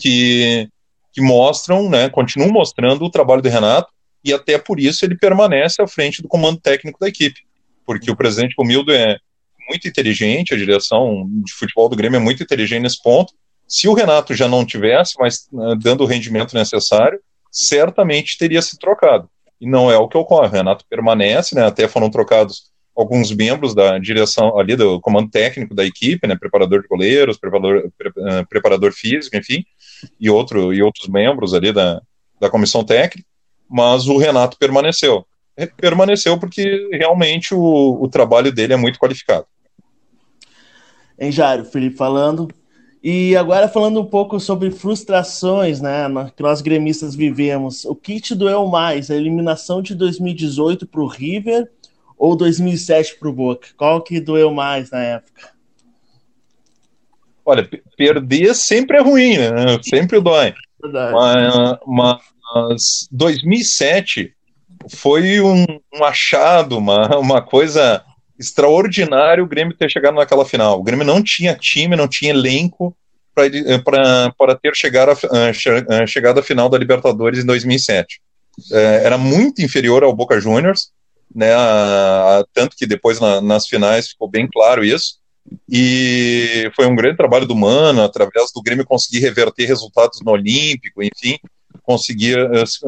que, 0.00 0.68
que 1.12 1.20
mostram, 1.20 1.88
né, 1.88 2.08
continuam 2.08 2.50
mostrando 2.50 3.04
o 3.04 3.10
trabalho 3.10 3.40
do 3.40 3.48
Renato, 3.48 3.88
e 4.24 4.32
até 4.32 4.58
por 4.58 4.80
isso 4.80 5.04
ele 5.04 5.16
permanece 5.16 5.80
à 5.80 5.86
frente 5.86 6.20
do 6.20 6.26
comando 6.26 6.60
técnico 6.60 6.98
da 6.98 7.08
equipe, 7.08 7.42
porque 7.84 8.10
o 8.10 8.16
presidente 8.16 8.54
Romildo 8.58 8.92
é 8.92 9.18
muito 9.68 9.88
inteligente, 9.88 10.54
a 10.54 10.56
direção 10.56 11.28
de 11.44 11.52
futebol 11.52 11.88
do 11.88 11.96
Grêmio 11.96 12.18
é 12.18 12.20
muito 12.20 12.42
inteligente 12.42 12.82
nesse 12.82 13.02
ponto. 13.02 13.32
Se 13.66 13.88
o 13.88 13.94
Renato 13.94 14.34
já 14.34 14.46
não 14.46 14.64
tivesse, 14.64 15.14
mas 15.18 15.48
uh, 15.52 15.74
dando 15.76 16.02
o 16.02 16.06
rendimento 16.06 16.54
necessário, 16.54 17.18
certamente 17.50 18.36
teria 18.36 18.60
se 18.60 18.78
trocado. 18.78 19.28
E 19.60 19.66
não 19.66 19.90
é 19.90 19.96
o 19.96 20.08
que 20.08 20.18
ocorre. 20.18 20.48
O 20.48 20.52
Renato 20.52 20.84
permanece, 20.88 21.54
né, 21.54 21.64
até 21.64 21.88
foram 21.88 22.10
trocados 22.10 22.72
alguns 22.94 23.32
membros 23.32 23.74
da 23.74 23.98
direção 23.98 24.58
ali 24.58 24.76
do 24.76 25.00
comando 25.00 25.30
técnico 25.30 25.74
da 25.74 25.84
equipe, 25.84 26.26
né, 26.26 26.36
preparador 26.36 26.82
de 26.82 26.88
goleiros, 26.88 27.38
preparador, 27.38 27.90
pre, 27.96 28.08
uh, 28.08 28.46
preparador 28.48 28.92
físico, 28.92 29.36
enfim, 29.36 29.64
e, 30.20 30.28
outro, 30.28 30.72
e 30.72 30.82
outros 30.82 31.08
membros 31.08 31.54
ali 31.54 31.72
da, 31.72 32.00
da 32.40 32.50
comissão 32.50 32.84
técnica, 32.84 33.26
mas 33.68 34.06
o 34.06 34.18
Renato 34.18 34.58
permaneceu. 34.58 35.26
Permaneceu 35.76 36.38
porque 36.38 36.88
realmente 36.92 37.54
o, 37.54 38.02
o 38.02 38.08
trabalho 38.08 38.52
dele 38.52 38.72
é 38.72 38.76
muito 38.76 38.98
qualificado. 38.98 39.46
Hein, 41.18 41.30
Jairo? 41.30 41.64
Felipe 41.64 41.96
falando. 41.96 42.48
E 43.02 43.36
agora 43.36 43.68
falando 43.68 44.00
um 44.00 44.06
pouco 44.06 44.40
sobre 44.40 44.70
frustrações, 44.70 45.78
né, 45.78 46.06
que 46.34 46.42
nós 46.42 46.62
gremistas 46.62 47.14
vivemos. 47.14 47.84
O 47.84 47.94
que 47.94 48.18
te 48.18 48.34
doeu 48.34 48.66
mais, 48.66 49.10
a 49.10 49.14
eliminação 49.14 49.82
de 49.82 49.94
2018 49.94 50.86
para 50.86 51.02
o 51.02 51.06
River 51.06 51.70
ou 52.16 52.34
2007 52.34 53.18
para 53.18 53.28
o 53.28 53.32
Boca? 53.32 53.68
Qual 53.76 54.00
que 54.00 54.18
doeu 54.20 54.50
mais 54.50 54.90
na 54.90 55.02
época? 55.02 55.50
Olha, 57.44 57.68
perder 57.94 58.54
sempre 58.54 58.96
é 58.96 59.02
ruim, 59.02 59.36
né? 59.36 59.78
Sempre 59.82 60.18
dói. 60.18 60.54
Mas, 60.82 61.78
mas 61.86 63.08
2007 63.12 64.34
foi 64.90 65.40
um, 65.40 65.64
um 65.94 66.04
achado, 66.04 66.78
uma, 66.78 67.18
uma 67.18 67.42
coisa 67.42 68.04
extraordinária 68.38 69.42
o 69.42 69.46
Grêmio 69.46 69.76
ter 69.76 69.90
chegado 69.90 70.14
naquela 70.14 70.44
final. 70.44 70.80
O 70.80 70.82
Grêmio 70.82 71.06
não 71.06 71.22
tinha 71.22 71.54
time, 71.54 71.96
não 71.96 72.08
tinha 72.08 72.30
elenco 72.30 72.96
para 73.34 74.54
ter 74.60 74.74
chegado 74.74 75.10
a, 75.10 75.14
uh, 75.14 76.06
chegado 76.06 76.38
à 76.38 76.42
final 76.42 76.68
da 76.68 76.78
Libertadores 76.78 77.40
em 77.40 77.46
2007. 77.46 78.20
É, 78.72 79.02
era 79.04 79.18
muito 79.18 79.62
inferior 79.62 80.04
ao 80.04 80.14
Boca 80.14 80.40
Juniors, 80.40 80.90
né, 81.34 81.52
a, 81.52 82.38
a, 82.38 82.44
tanto 82.52 82.76
que 82.76 82.86
depois 82.86 83.18
na, 83.18 83.40
nas 83.40 83.66
finais 83.66 84.08
ficou 84.08 84.28
bem 84.28 84.48
claro 84.48 84.84
isso. 84.84 85.18
E 85.68 86.70
foi 86.74 86.86
um 86.86 86.94
grande 86.94 87.16
trabalho 87.16 87.46
do 87.46 87.56
Mano, 87.56 88.02
através 88.02 88.50
do 88.54 88.62
Grêmio 88.62 88.86
conseguir 88.86 89.20
reverter 89.20 89.66
resultados 89.66 90.20
no 90.24 90.32
Olímpico, 90.32 91.02
enfim, 91.02 91.38
conseguir, 91.82 92.38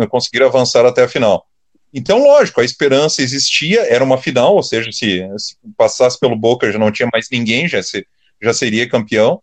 conseguir 0.09 0.43
avançar 0.43 0.87
até 0.87 1.03
a 1.03 1.09
final. 1.09 1.45
Então, 1.93 2.23
lógico, 2.23 2.61
a 2.61 2.65
esperança 2.65 3.23
existia, 3.23 3.81
era 3.83 4.05
uma 4.05 4.19
final, 4.19 4.55
ou 4.55 4.63
seja, 4.63 4.91
se, 4.93 5.27
se 5.39 5.57
passasse 5.77 6.19
pelo 6.19 6.37
Boca 6.37 6.71
já 6.71 6.79
não 6.79 6.91
tinha 6.91 7.09
mais 7.13 7.29
ninguém, 7.31 7.69
já, 7.69 7.83
se, 7.83 8.07
já 8.43 8.53
seria 8.53 8.89
campeão. 8.89 9.41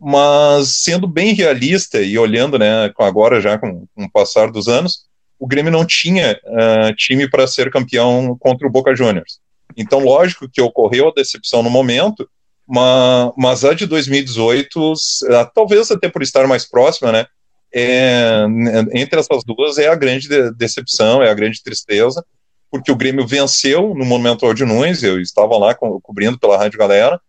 Mas 0.00 0.82
sendo 0.82 1.08
bem 1.08 1.34
realista 1.34 2.00
e 2.00 2.16
olhando, 2.16 2.56
né, 2.58 2.92
agora 2.98 3.40
já 3.40 3.58
com, 3.58 3.84
com 3.94 4.04
o 4.04 4.10
passar 4.10 4.50
dos 4.50 4.68
anos, 4.68 5.08
o 5.38 5.46
Grêmio 5.46 5.72
não 5.72 5.84
tinha 5.84 6.38
uh, 6.44 6.94
time 6.94 7.28
para 7.28 7.46
ser 7.46 7.70
campeão 7.70 8.36
contra 8.38 8.66
o 8.66 8.70
Boca 8.70 8.94
Juniors. 8.94 9.40
Então, 9.76 9.98
lógico 9.98 10.48
que 10.48 10.60
ocorreu 10.60 11.08
a 11.08 11.12
decepção 11.14 11.62
no 11.62 11.70
momento, 11.70 12.28
mas, 12.66 13.32
mas 13.36 13.64
a 13.64 13.74
de 13.74 13.86
2018, 13.86 14.92
talvez 15.54 15.90
até 15.90 16.08
por 16.08 16.22
estar 16.22 16.46
mais 16.46 16.68
próxima, 16.68 17.10
né, 17.10 17.26
é, 17.74 18.44
entre 18.94 19.20
essas 19.20 19.44
duas 19.44 19.78
é 19.78 19.88
a 19.88 19.94
grande 19.94 20.28
decepção, 20.52 21.22
é 21.22 21.30
a 21.30 21.34
grande 21.34 21.62
tristeza, 21.62 22.24
porque 22.70 22.92
o 22.92 22.96
Grêmio 22.96 23.26
venceu 23.26 23.94
no 23.94 24.04
Monumental 24.04 24.52
de 24.52 24.64
Nunes, 24.64 25.02
eu 25.02 25.20
estava 25.20 25.56
lá 25.56 25.74
co 25.74 26.00
cobrindo 26.00 26.38
pela 26.38 26.58
Rádio 26.58 26.78
Galera, 26.78 27.20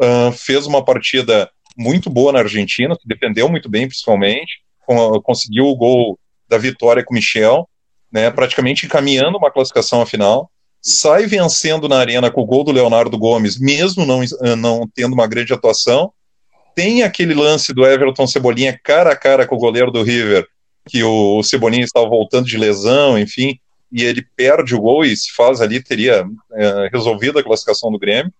uh, 0.00 0.32
fez 0.32 0.66
uma 0.66 0.84
partida 0.84 1.50
muito 1.76 2.08
boa 2.08 2.32
na 2.32 2.40
Argentina, 2.40 2.94
se 2.94 3.06
defendeu 3.06 3.48
muito 3.48 3.68
bem, 3.68 3.88
principalmente, 3.88 4.60
com, 4.86 5.20
conseguiu 5.20 5.66
o 5.66 5.76
gol 5.76 6.18
da 6.48 6.58
vitória 6.58 7.04
com 7.04 7.12
o 7.12 7.16
Michel, 7.16 7.68
né, 8.12 8.30
praticamente 8.30 8.86
encaminhando 8.86 9.38
uma 9.38 9.50
classificação 9.50 10.00
à 10.00 10.06
final, 10.06 10.50
sai 10.80 11.26
vencendo 11.26 11.88
na 11.88 11.98
arena 11.98 12.30
com 12.30 12.42
o 12.42 12.46
gol 12.46 12.62
do 12.62 12.70
Leonardo 12.70 13.18
Gomes, 13.18 13.58
mesmo 13.58 14.04
não, 14.04 14.20
não 14.56 14.88
tendo 14.94 15.14
uma 15.14 15.26
grande 15.26 15.52
atuação, 15.52 16.12
tem 16.74 17.02
aquele 17.02 17.34
lance 17.34 17.72
do 17.72 17.86
Everton 17.86 18.26
Cebolinha 18.26 18.78
cara 18.82 19.12
a 19.12 19.16
cara 19.16 19.46
com 19.46 19.56
o 19.56 19.58
goleiro 19.58 19.90
do 19.90 20.02
River, 20.02 20.46
que 20.88 21.02
o 21.02 21.42
Cebolinha 21.42 21.84
estava 21.84 22.08
voltando 22.08 22.46
de 22.46 22.58
lesão, 22.58 23.18
enfim, 23.18 23.58
e 23.90 24.02
ele 24.02 24.26
perde 24.36 24.74
o 24.74 24.80
gol 24.80 25.04
e 25.04 25.16
se 25.16 25.32
faz 25.32 25.60
ali, 25.60 25.82
teria 25.82 26.26
é, 26.52 26.88
resolvido 26.92 27.38
a 27.38 27.44
classificação 27.44 27.90
do 27.90 27.98
Grêmio. 27.98 28.32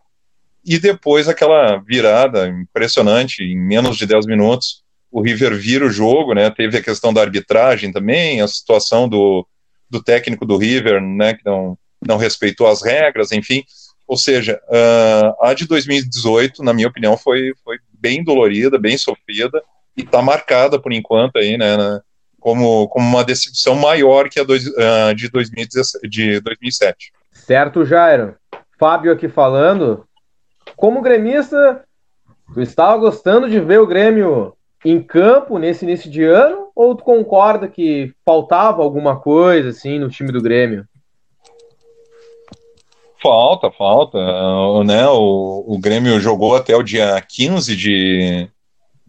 E 0.64 0.78
depois 0.78 1.28
aquela 1.28 1.76
virada 1.76 2.48
impressionante, 2.48 3.42
em 3.42 3.56
menos 3.56 3.96
de 3.96 4.06
10 4.06 4.26
minutos, 4.26 4.82
o 5.10 5.20
River 5.22 5.54
vira 5.56 5.86
o 5.86 5.90
jogo, 5.90 6.34
né? 6.34 6.50
Teve 6.50 6.78
a 6.78 6.82
questão 6.82 7.12
da 7.12 7.20
arbitragem 7.20 7.92
também, 7.92 8.40
a 8.40 8.48
situação 8.48 9.08
do, 9.08 9.46
do 9.88 10.02
técnico 10.02 10.44
do 10.44 10.56
River, 10.56 11.00
né? 11.00 11.34
Que 11.34 11.44
não, 11.44 11.78
não 12.04 12.16
respeitou 12.16 12.66
as 12.66 12.82
regras, 12.82 13.30
enfim. 13.30 13.62
Ou 14.08 14.16
seja, 14.16 14.60
uh, 14.68 15.46
a 15.46 15.54
de 15.54 15.66
2018, 15.66 16.64
na 16.64 16.72
minha 16.72 16.88
opinião, 16.88 17.16
foi, 17.16 17.52
foi 17.62 17.78
bem 18.04 18.22
dolorida, 18.22 18.78
bem 18.78 18.98
sofrida, 18.98 19.62
e 19.96 20.02
está 20.02 20.20
marcada 20.20 20.78
por 20.78 20.92
enquanto 20.92 21.38
aí, 21.38 21.56
né, 21.56 21.74
né, 21.78 22.00
como, 22.38 22.86
como 22.88 23.08
uma 23.08 23.24
decepção 23.24 23.74
maior 23.74 24.28
que 24.28 24.38
a 24.38 24.44
dois, 24.44 24.66
uh, 24.66 25.14
de, 25.16 25.30
2017, 25.30 26.06
de 26.06 26.40
2007. 26.40 27.10
Certo, 27.32 27.82
Jairo. 27.82 28.34
Fábio 28.78 29.10
aqui 29.10 29.26
falando. 29.26 30.04
Como 30.76 31.00
gremista, 31.00 31.82
tu 32.52 32.60
estava 32.60 32.98
gostando 32.98 33.48
de 33.48 33.58
ver 33.58 33.80
o 33.80 33.86
Grêmio 33.86 34.52
em 34.84 35.02
campo 35.02 35.58
nesse 35.58 35.86
início 35.86 36.10
de 36.10 36.22
ano? 36.22 36.68
Ou 36.76 36.94
tu 36.94 37.02
concorda 37.02 37.66
que 37.66 38.12
faltava 38.26 38.82
alguma 38.82 39.18
coisa 39.18 39.70
assim 39.70 39.98
no 39.98 40.10
time 40.10 40.30
do 40.30 40.42
Grêmio? 40.42 40.86
Falta, 43.24 43.70
falta. 43.70 44.18
Né, 44.84 45.08
o, 45.08 45.64
o 45.66 45.78
Grêmio 45.78 46.20
jogou 46.20 46.54
até 46.54 46.76
o 46.76 46.82
dia 46.82 47.18
15 47.26 47.74
de, 47.74 48.46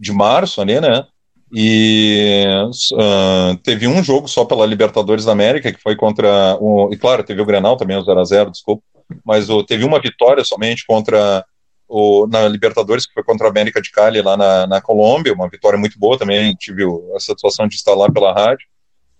de 0.00 0.10
março 0.10 0.62
ali, 0.62 0.80
né? 0.80 1.06
E 1.52 2.42
uh, 2.94 3.56
teve 3.58 3.86
um 3.86 4.02
jogo 4.02 4.26
só 4.26 4.46
pela 4.46 4.64
Libertadores 4.64 5.26
da 5.26 5.32
América, 5.32 5.70
que 5.70 5.82
foi 5.82 5.94
contra. 5.94 6.56
O, 6.58 6.88
e 6.90 6.96
claro, 6.96 7.22
teve 7.22 7.42
o 7.42 7.44
Grenal 7.44 7.76
também, 7.76 7.94
o 7.94 8.02
0x0, 8.02 8.50
desculpa. 8.50 8.82
Mas 9.22 9.50
o, 9.50 9.62
teve 9.62 9.84
uma 9.84 10.00
vitória 10.00 10.42
somente 10.44 10.86
contra 10.86 11.44
o, 11.86 12.26
na 12.26 12.48
Libertadores, 12.48 13.06
que 13.06 13.12
foi 13.12 13.22
contra 13.22 13.46
a 13.46 13.50
América 13.50 13.82
de 13.82 13.90
Cali 13.90 14.22
lá 14.22 14.34
na, 14.34 14.66
na 14.66 14.80
Colômbia, 14.80 15.34
uma 15.34 15.48
vitória 15.48 15.78
muito 15.78 15.98
boa 15.98 16.18
também. 16.18 16.54
Tive 16.54 16.84
a 17.14 17.20
satisfação 17.20 17.68
de 17.68 17.74
estar 17.74 17.94
lá 17.94 18.10
pela 18.10 18.32
rádio 18.32 18.66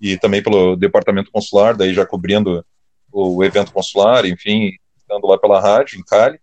e 0.00 0.16
também 0.16 0.42
pelo 0.42 0.74
departamento 0.74 1.30
consular, 1.30 1.76
daí 1.76 1.92
já 1.92 2.06
cobrindo 2.06 2.64
o 3.12 3.44
evento 3.44 3.72
consular, 3.72 4.24
enfim, 4.24 4.72
estando 5.06 5.26
lá 5.26 5.38
pela 5.38 5.60
rádio, 5.60 5.98
em 5.98 6.02
Cali, 6.02 6.38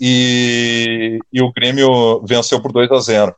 e, 0.00 1.20
e 1.32 1.40
o 1.40 1.52
Grêmio 1.52 2.20
venceu 2.26 2.60
por 2.60 2.72
2 2.72 2.90
a 2.90 2.98
0 2.98 3.36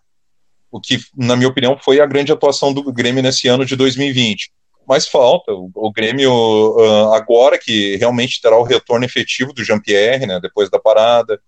o 0.70 0.80
que, 0.80 0.98
na 1.16 1.36
minha 1.36 1.48
opinião, 1.48 1.78
foi 1.80 2.00
a 2.00 2.06
grande 2.06 2.32
atuação 2.32 2.72
do 2.72 2.92
Grêmio 2.92 3.22
nesse 3.22 3.48
ano 3.48 3.64
de 3.64 3.76
2020. 3.76 4.50
Mas 4.86 5.08
falta, 5.08 5.52
o, 5.52 5.70
o 5.74 5.92
Grêmio, 5.92 6.30
uh, 6.32 7.14
agora 7.14 7.58
que 7.58 7.96
realmente 7.96 8.40
terá 8.40 8.58
o 8.58 8.62
retorno 8.62 9.04
efetivo 9.04 9.52
do 9.52 9.64
Jean-Pierre, 9.64 10.26
né, 10.26 10.38
depois 10.40 10.68
da 10.68 10.78
parada, 10.78 11.40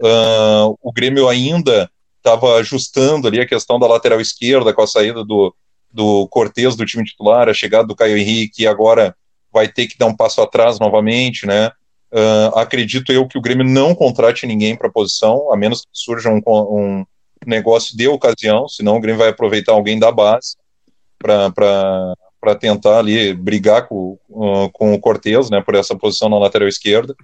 uh, 0.00 0.76
o 0.82 0.92
Grêmio 0.92 1.28
ainda 1.28 1.90
estava 2.16 2.56
ajustando 2.56 3.28
ali 3.28 3.40
a 3.40 3.46
questão 3.46 3.78
da 3.78 3.86
lateral 3.86 4.20
esquerda 4.20 4.72
com 4.72 4.82
a 4.82 4.86
saída 4.86 5.24
do, 5.24 5.54
do 5.90 6.26
Cortez 6.28 6.74
do 6.74 6.86
time 6.86 7.04
titular, 7.04 7.48
a 7.48 7.54
chegada 7.54 7.86
do 7.86 7.96
Caio 7.96 8.16
Henrique, 8.16 8.62
e 8.62 8.66
agora 8.66 9.14
vai 9.52 9.68
ter 9.68 9.86
que 9.86 9.98
dar 9.98 10.06
um 10.06 10.16
passo 10.16 10.40
atrás 10.40 10.78
novamente, 10.78 11.46
né? 11.46 11.70
Uh, 12.12 12.58
acredito 12.58 13.10
eu 13.10 13.26
que 13.26 13.38
o 13.38 13.40
Grêmio 13.40 13.64
não 13.64 13.94
contrate 13.94 14.46
ninguém 14.46 14.76
para 14.76 14.88
a 14.88 14.92
posição, 14.92 15.50
a 15.50 15.56
menos 15.56 15.80
que 15.80 15.88
surja 15.92 16.28
um, 16.28 16.42
um, 16.46 17.06
negócio 17.46 17.96
de 17.96 18.06
ocasião, 18.06 18.68
senão 18.68 18.96
o 18.96 19.00
Grêmio 19.00 19.18
vai 19.18 19.30
aproveitar 19.30 19.72
alguém 19.72 19.98
da 19.98 20.12
base 20.12 20.56
para 21.18 22.54
tentar 22.60 22.98
ali 22.98 23.32
brigar 23.32 23.88
com, 23.88 24.18
uh, 24.28 24.70
com 24.72 24.92
o 24.92 25.00
Cortez, 25.00 25.48
né, 25.48 25.62
por 25.62 25.74
essa 25.74 25.96
posição 25.96 26.28
na 26.28 26.38
lateral 26.38 26.68
esquerda. 26.68 27.14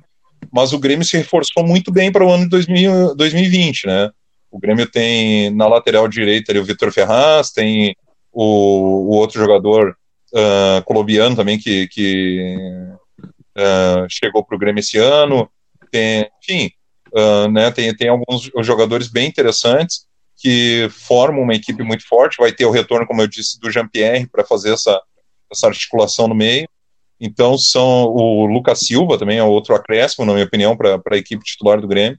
Mas 0.51 0.73
o 0.73 0.79
Grêmio 0.79 1.05
se 1.05 1.19
reforçou 1.19 1.67
muito 1.67 1.93
bem 1.93 2.11
para 2.11 2.25
o 2.25 2.31
ano 2.31 2.45
de 2.45 2.51
2000, 2.51 3.15
2020, 3.15 3.87
né? 3.87 4.11
O 4.51 4.59
Grêmio 4.59 4.91
tem 4.91 5.51
na 5.51 5.67
lateral 5.67 6.09
direita 6.09 6.53
ali 6.53 6.61
o 6.61 6.65
Vitor 6.65 6.91
Ferraz, 6.91 7.51
tem 7.51 7.95
o, 8.33 8.43
o 8.43 9.11
outro 9.11 9.39
jogador 9.39 9.95
uh, 10.33 10.83
colombiano 10.85 11.37
também 11.37 11.59
que, 11.59 11.87
que 11.89 12.67
uh, 13.59 14.07
chegou 14.09 14.45
para 14.45 14.57
o 14.57 14.59
Grêmio 14.59 14.81
esse 14.81 14.99
ano, 14.99 15.51
tem, 15.91 16.29
enfim, 16.43 16.71
uh, 17.13 17.49
né, 17.51 17.71
tem, 17.71 17.95
tem 17.95 18.09
alguns 18.09 18.51
jogadores 18.63 19.09
bem 19.09 19.29
interessantes, 19.29 20.07
que 20.37 20.89
forma 20.91 21.41
uma 21.41 21.55
equipe 21.55 21.83
muito 21.83 22.07
forte. 22.07 22.39
Vai 22.39 22.53
ter 22.53 22.65
o 22.65 22.71
retorno, 22.71 23.07
como 23.07 23.21
eu 23.21 23.27
disse, 23.27 23.59
do 23.61 23.71
Jean-Pierre 23.71 24.29
para 24.29 24.45
fazer 24.45 24.73
essa, 24.73 25.01
essa 25.51 25.67
articulação 25.67 26.29
no 26.29 26.35
meio. 26.35 26.69
Então, 27.21 27.59
são 27.59 28.05
o 28.05 28.47
Lucas 28.47 28.79
Silva 28.81 29.19
também 29.19 29.39
é 29.39 29.43
outro 29.43 29.75
acréscimo, 29.75 30.25
na 30.25 30.33
minha 30.33 30.45
opinião, 30.45 30.77
para 30.77 31.01
a 31.11 31.17
equipe 31.17 31.43
titular 31.43 31.81
do 31.81 31.89
Grêmio. 31.89 32.19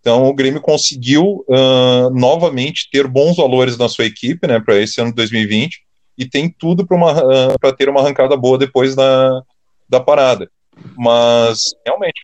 Então, 0.00 0.26
o 0.26 0.34
Grêmio 0.34 0.60
conseguiu 0.60 1.44
uh, 1.48 2.10
novamente 2.12 2.88
ter 2.90 3.06
bons 3.06 3.36
valores 3.36 3.78
na 3.78 3.88
sua 3.88 4.04
equipe 4.04 4.44
né, 4.48 4.58
para 4.58 4.76
esse 4.76 5.00
ano 5.00 5.10
de 5.10 5.16
2020 5.16 5.80
e 6.18 6.26
tem 6.26 6.50
tudo 6.50 6.84
para 6.84 6.96
uh, 6.96 7.76
ter 7.76 7.88
uma 7.88 8.00
arrancada 8.00 8.36
boa 8.36 8.58
depois 8.58 8.96
da, 8.96 9.42
da 9.88 10.00
parada. 10.00 10.50
Mas, 10.96 11.74
realmente, 11.84 12.22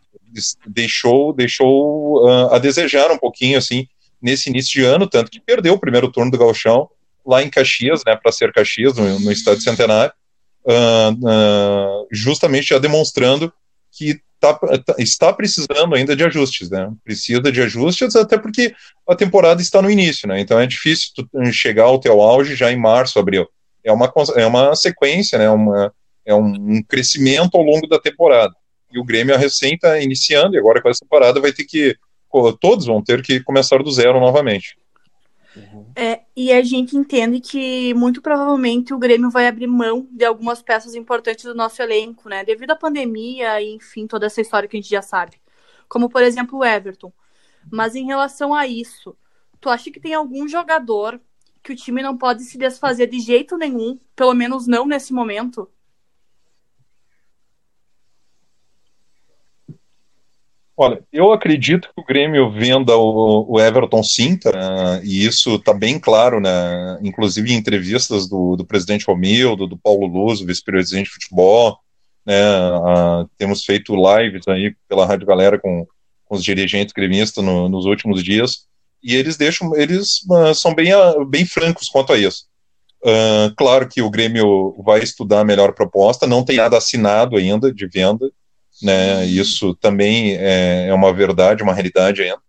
deixou, 0.66 1.32
deixou 1.32 2.24
uh, 2.26 2.54
a 2.54 2.58
desejar 2.58 3.10
um 3.10 3.18
pouquinho 3.18 3.58
assim 3.58 3.86
nesse 4.20 4.50
início 4.50 4.72
de 4.72 4.84
ano, 4.84 5.06
tanto 5.06 5.30
que 5.30 5.40
perdeu 5.40 5.74
o 5.74 5.78
primeiro 5.78 6.10
turno 6.10 6.30
do 6.30 6.38
Galchão 6.38 6.88
lá 7.24 7.42
em 7.42 7.50
Caxias, 7.50 8.02
né, 8.06 8.16
para 8.16 8.32
ser 8.32 8.52
Caxias, 8.52 8.96
no, 8.96 9.18
no 9.20 9.36
Centenário, 9.60 10.12
uh, 10.64 11.12
uh, 11.12 12.08
justamente 12.10 12.68
já 12.68 12.78
demonstrando 12.78 13.52
que 13.92 14.20
tá, 14.40 14.54
tá, 14.54 14.94
está 14.98 15.32
precisando 15.32 15.94
ainda 15.94 16.14
de 16.14 16.24
ajustes, 16.24 16.70
né? 16.70 16.90
Precisa 17.04 17.50
de 17.50 17.60
ajustes, 17.60 18.14
até 18.14 18.38
porque 18.38 18.74
a 19.08 19.14
temporada 19.14 19.60
está 19.60 19.82
no 19.82 19.90
início, 19.90 20.28
né? 20.28 20.40
Então 20.40 20.58
é 20.58 20.66
difícil 20.66 21.12
chegar 21.52 21.84
ao 21.84 21.98
teu 21.98 22.20
auge 22.20 22.54
já 22.54 22.70
em 22.70 22.76
março, 22.76 23.18
abril. 23.18 23.46
É 23.84 23.92
uma, 23.92 24.12
é 24.36 24.46
uma 24.46 24.74
sequência, 24.76 25.38
né? 25.38 25.50
Uma, 25.50 25.92
é 26.28 26.34
um 26.34 26.82
crescimento 26.82 27.56
ao 27.56 27.62
longo 27.62 27.86
da 27.86 27.98
temporada. 27.98 28.54
E 28.92 28.98
o 28.98 29.04
Grêmio 29.04 29.36
recém 29.36 29.74
está 29.74 29.98
iniciando, 29.98 30.54
e 30.54 30.58
agora 30.58 30.82
com 30.82 30.90
essa 30.90 31.00
temporada 31.00 31.40
vai 31.40 31.52
ter 31.52 31.64
que 31.64 31.96
todos 32.60 32.84
vão 32.84 33.02
ter 33.02 33.22
que 33.22 33.40
começar 33.40 33.82
do 33.82 33.90
zero 33.90 34.20
novamente. 34.20 34.76
É, 35.96 36.20
e 36.36 36.52
a 36.52 36.62
gente 36.62 36.94
entende 36.94 37.40
que 37.40 37.94
muito 37.94 38.20
provavelmente 38.20 38.92
o 38.92 38.98
Grêmio 38.98 39.30
vai 39.30 39.46
abrir 39.46 39.66
mão 39.66 40.06
de 40.10 40.24
algumas 40.24 40.60
peças 40.60 40.94
importantes 40.94 41.44
do 41.44 41.54
nosso 41.54 41.80
elenco, 41.82 42.28
né? 42.28 42.44
Devido 42.44 42.72
à 42.72 42.76
pandemia 42.76 43.60
e, 43.62 43.74
enfim, 43.74 44.06
toda 44.06 44.26
essa 44.26 44.42
história 44.42 44.68
que 44.68 44.76
a 44.76 44.80
gente 44.80 44.90
já 44.90 45.00
sabe. 45.00 45.40
Como, 45.88 46.10
por 46.10 46.22
exemplo, 46.22 46.58
o 46.58 46.64
Everton. 46.64 47.10
Mas 47.72 47.94
em 47.94 48.04
relação 48.04 48.54
a 48.54 48.66
isso, 48.66 49.16
tu 49.58 49.70
acha 49.70 49.90
que 49.90 49.98
tem 49.98 50.12
algum 50.12 50.46
jogador 50.46 51.18
que 51.62 51.72
o 51.72 51.76
time 51.76 52.02
não 52.02 52.16
pode 52.16 52.44
se 52.44 52.58
desfazer 52.58 53.06
de 53.06 53.18
jeito 53.18 53.56
nenhum, 53.56 53.98
pelo 54.14 54.34
menos 54.34 54.66
não 54.66 54.86
nesse 54.86 55.12
momento? 55.14 55.68
Olha, 60.80 61.02
eu 61.12 61.32
acredito 61.32 61.88
que 61.92 62.00
o 62.00 62.04
Grêmio 62.04 62.52
venda 62.52 62.96
o, 62.96 63.44
o 63.48 63.60
Everton 63.60 64.00
sim, 64.00 64.36
tá, 64.36 65.00
e 65.02 65.26
isso 65.26 65.56
está 65.56 65.74
bem 65.74 65.98
claro, 65.98 66.38
né, 66.38 67.00
inclusive 67.02 67.52
em 67.52 67.56
entrevistas 67.56 68.28
do, 68.28 68.54
do 68.54 68.64
presidente 68.64 69.04
Romildo, 69.04 69.66
do 69.66 69.76
Paulo 69.76 70.06
Luz, 70.06 70.40
vice-presidente 70.40 71.06
de 71.06 71.14
futebol, 71.14 71.76
né, 72.24 72.36
temos 73.36 73.64
feito 73.64 73.92
lives 73.92 74.46
aí 74.46 74.72
pela 74.88 75.04
Rádio 75.04 75.26
Galera 75.26 75.58
com, 75.58 75.84
com 76.24 76.36
os 76.36 76.44
dirigentes 76.44 76.92
gremistas 76.92 77.44
no, 77.44 77.68
nos 77.68 77.84
últimos 77.84 78.22
dias, 78.22 78.68
e 79.02 79.16
eles 79.16 79.36
deixam, 79.36 79.74
eles 79.74 80.22
uh, 80.30 80.54
são 80.54 80.72
bem, 80.76 80.94
uh, 80.94 81.24
bem 81.24 81.44
francos 81.44 81.88
quanto 81.88 82.12
a 82.12 82.16
isso. 82.16 82.44
Uh, 83.02 83.52
claro 83.56 83.88
que 83.88 84.00
o 84.00 84.10
Grêmio 84.10 84.80
vai 84.84 85.00
estudar 85.00 85.40
a 85.40 85.44
melhor 85.44 85.72
proposta, 85.72 86.24
não 86.24 86.44
tem 86.44 86.58
nada 86.58 86.78
assinado 86.78 87.36
ainda 87.36 87.72
de 87.72 87.88
venda, 87.88 88.30
né? 88.82 89.24
Isso 89.26 89.74
também 89.74 90.34
é, 90.36 90.88
é 90.88 90.94
uma 90.94 91.12
verdade, 91.12 91.62
uma 91.62 91.74
realidade 91.74 92.22
ainda. 92.22 92.40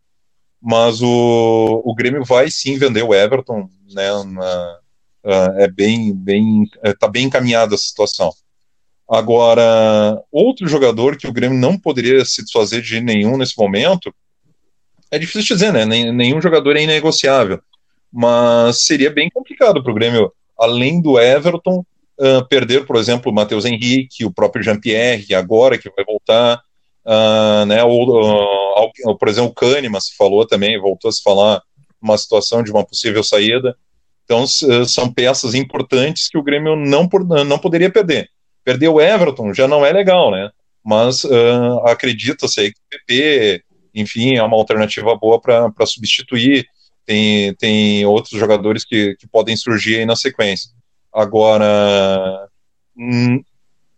Mas 0.61 1.01
o, 1.01 1.81
o 1.85 1.95
Grêmio 1.95 2.23
vai 2.25 2.51
sim 2.51 2.77
vender 2.77 3.03
o 3.03 3.13
Everton, 3.13 3.69
né? 3.93 4.09
Na, 4.25 4.79
uh, 5.23 5.59
é 5.59 5.67
bem, 5.67 6.13
bem, 6.13 6.63
está 6.83 7.07
é, 7.07 7.09
bem 7.09 7.25
encaminhada 7.25 7.75
a 7.75 7.77
situação. 7.77 8.31
Agora, 9.09 10.21
outro 10.31 10.67
jogador 10.67 11.17
que 11.17 11.27
o 11.27 11.33
Grêmio 11.33 11.57
não 11.57 11.77
poderia 11.77 12.23
se 12.25 12.43
desfazer 12.43 12.81
de 12.81 13.01
nenhum 13.01 13.37
nesse 13.37 13.57
momento, 13.57 14.13
é 15.09 15.17
difícil 15.17 15.55
dizer, 15.55 15.73
né? 15.73 15.85
Nenhum 15.85 16.39
jogador 16.41 16.75
é 16.77 16.83
inegociável. 16.83 17.59
Mas 18.11 18.85
seria 18.85 19.09
bem 19.09 19.29
complicado 19.29 19.81
para 19.81 19.91
o 19.91 19.95
Grêmio, 19.95 20.31
além 20.57 21.01
do 21.01 21.19
Everton, 21.19 21.83
uh, 22.19 22.45
perder, 22.47 22.85
por 22.85 22.97
exemplo, 22.97 23.31
o 23.31 23.35
Matheus 23.35 23.65
Henrique, 23.65 24.25
o 24.25 24.31
próprio 24.31 24.63
Jean-Pierre, 24.63 25.33
agora 25.33 25.77
que 25.77 25.89
vai 25.89 26.05
voltar, 26.05 26.18
uh, 27.05 27.65
né, 27.65 27.83
ou, 27.83 28.89
uh, 29.07 29.17
por 29.17 29.27
exemplo, 29.27 29.49
o 29.49 29.53
Kahneman 29.53 29.99
se 29.99 30.15
falou 30.15 30.45
também, 30.45 30.79
voltou 30.79 31.09
a 31.09 31.11
se 31.11 31.21
falar 31.21 31.61
uma 32.01 32.17
situação 32.17 32.63
de 32.63 32.71
uma 32.71 32.85
possível 32.85 33.23
saída. 33.23 33.75
Então, 34.23 34.45
são 34.85 35.11
peças 35.11 35.55
importantes 35.55 36.29
que 36.29 36.37
o 36.37 36.43
Grêmio 36.43 36.75
não, 36.75 37.09
não 37.45 37.57
poderia 37.57 37.89
perder. 37.89 38.29
Perder 38.63 38.87
o 38.89 39.01
Everton 39.01 39.53
já 39.53 39.67
não 39.67 39.83
é 39.83 39.91
legal, 39.91 40.29
né? 40.29 40.51
Mas 40.85 41.23
uh, 41.23 41.79
acredita-se 41.85 42.71
que 42.71 42.79
o 42.79 42.89
PP, 42.89 43.63
enfim, 43.93 44.35
é 44.35 44.43
uma 44.43 44.55
alternativa 44.55 45.15
boa 45.15 45.41
para 45.41 45.85
substituir. 45.85 46.67
Tem, 47.05 47.55
tem 47.55 48.05
outros 48.05 48.39
jogadores 48.39 48.85
que, 48.85 49.15
que 49.15 49.27
podem 49.27 49.55
surgir 49.55 49.97
aí 49.97 50.05
na 50.05 50.15
sequência. 50.15 50.69
Agora, 51.11 52.47
hum, 52.95 53.41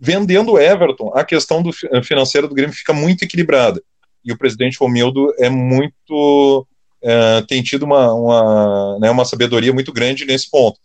vendendo 0.02 0.60
Everton, 0.60 1.12
a 1.14 1.24
questão 1.24 1.62
do 1.62 1.72
financeira 2.04 2.48
do 2.48 2.56
Grêmio 2.56 2.76
fica 2.76 2.92
muito 2.92 3.24
equilibrada. 3.24 3.82
E 4.26 4.32
o 4.32 4.38
presidente 4.38 4.80
Romildo 4.80 5.32
é 5.38 5.48
muito. 5.48 6.68
É, 7.04 7.42
tem 7.44 7.62
tido 7.62 7.84
uma, 7.84 8.12
uma, 8.14 9.00
né, 9.00 9.12
uma 9.12 9.26
sabedoria 9.26 9.72
muito 9.72 9.94
grande 9.94 10.26
nesse 10.26 10.50
ponto. 10.50 10.80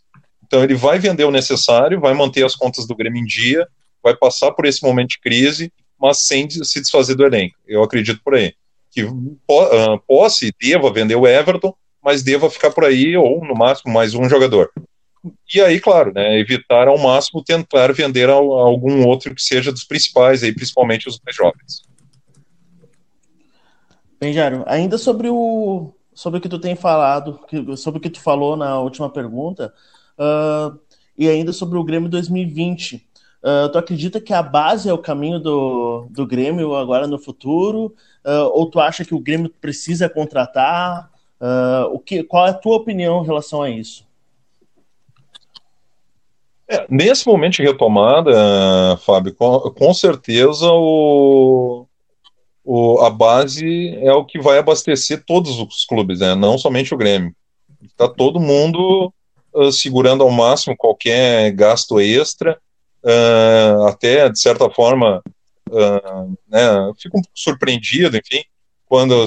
Então, 0.45 0.63
ele 0.63 0.75
vai 0.75 0.99
vender 0.99 1.25
o 1.25 1.31
necessário, 1.31 2.01
vai 2.01 2.15
manter 2.15 2.45
as 2.45 2.55
contas 2.55 2.87
do 2.87 2.95
Grêmio 2.95 3.21
em 3.21 3.25
dia, 3.25 3.67
vai 4.03 4.15
passar 4.15 4.53
por 4.53 4.67
esse 4.67 4.83
momento 4.83 5.11
de 5.11 5.21
crise, 5.21 5.73
mas 5.99 6.27
sem 6.27 6.49
se 6.49 6.81
desfazer 6.81 7.15
do 7.15 7.25
elenco. 7.25 7.57
Eu 7.67 7.83
acredito 7.83 8.21
por 8.23 8.35
aí. 8.35 8.55
Que 8.91 9.03
uh, 9.05 10.01
posse, 10.07 10.55
deva 10.61 10.93
vender 10.93 11.17
o 11.17 11.27
Everton, 11.27 11.75
mas 12.03 12.23
deva 12.23 12.49
ficar 12.49 12.71
por 12.71 12.85
aí, 12.85 13.17
ou 13.17 13.45
no 13.45 13.55
máximo 13.55 13.93
mais 13.93 14.15
um 14.15 14.29
jogador. 14.29 14.71
E 15.55 15.61
aí, 15.61 15.81
claro, 15.81 16.13
né, 16.13 16.39
evitar 16.39 16.89
ao 16.89 16.99
máximo 16.99 17.43
tentar 17.43 17.93
vender 17.93 18.29
algum 18.29 19.07
outro 19.07 19.35
que 19.35 19.43
seja 19.43 19.73
dos 19.73 19.85
principais, 19.85 20.43
aí, 20.43 20.53
principalmente 20.53 21.09
os 21.09 21.21
mais 21.25 21.37
jovens. 21.37 21.83
Bem, 24.19 24.33
Jário, 24.33 24.65
ainda 24.67 24.97
sobre 24.97 25.29
o, 25.29 25.93
sobre 26.15 26.39
o 26.39 26.41
que 26.41 26.49
tu 26.49 26.59
tem 26.59 26.75
falado, 26.75 27.39
sobre 27.77 27.99
o 27.99 28.01
que 28.01 28.09
tu 28.09 28.21
falou 28.21 28.57
na 28.57 28.81
última 28.81 29.11
pergunta, 29.11 29.73
uh, 30.19 30.79
e 31.17 31.29
ainda 31.29 31.53
sobre 31.53 31.79
o 31.79 31.85
Grêmio 31.85 32.09
2020. 32.09 33.07
Uh, 33.43 33.69
tu 33.71 33.79
acredita 33.79 34.19
que 34.19 34.33
a 34.33 34.43
base 34.43 34.89
é 34.89 34.93
o 34.93 34.99
caminho 34.99 35.39
do, 35.39 36.07
do 36.11 36.27
Grêmio 36.27 36.75
agora 36.75 37.07
no 37.07 37.19
futuro? 37.19 37.95
Uh, 38.25 38.51
ou 38.53 38.71
tu 38.71 38.81
acha 38.81 39.05
que 39.05 39.15
o 39.15 39.21
Grêmio 39.21 39.53
precisa 39.61 40.09
contratar? 40.09 41.11
O 41.93 41.99
que, 41.99 42.23
qual 42.23 42.47
é 42.47 42.51
a 42.51 42.55
tua 42.55 42.77
opinião 42.77 43.23
em 43.23 43.27
relação 43.27 43.61
a 43.61 43.69
isso? 43.69 44.07
É, 46.69 46.85
nesse 46.91 47.27
momento 47.27 47.57
de 47.57 47.63
retomada, 47.63 48.97
Fábio, 49.05 49.35
com, 49.35 49.59
com 49.71 49.95
certeza 49.95 50.67
o, 50.69 51.87
o, 52.65 53.01
a 53.01 53.11
base 53.11 53.95
é 54.03 54.13
o 54.13 54.25
que 54.25 54.41
vai 54.41 54.59
abastecer 54.59 55.25
todos 55.25 55.61
os 55.61 55.85
clubes, 55.85 56.19
né? 56.19 56.35
não 56.35 56.59
somente 56.59 56.93
o 56.93 56.97
Grêmio. 56.97 57.33
Está 57.83 58.09
todo 58.09 58.41
mundo 58.41 59.13
uh, 59.55 59.71
segurando 59.71 60.25
ao 60.25 60.31
máximo 60.31 60.77
qualquer 60.77 61.53
gasto 61.53 62.01
extra, 62.01 62.59
uh, 63.05 63.85
até 63.87 64.29
de 64.29 64.41
certa 64.41 64.69
forma, 64.69 65.23
uh, 65.71 66.39
né, 66.49 66.93
fico 67.01 67.19
um 67.19 67.23
pouco 67.23 67.39
surpreendido, 67.39 68.17
enfim, 68.17 68.43
quando 68.87 69.25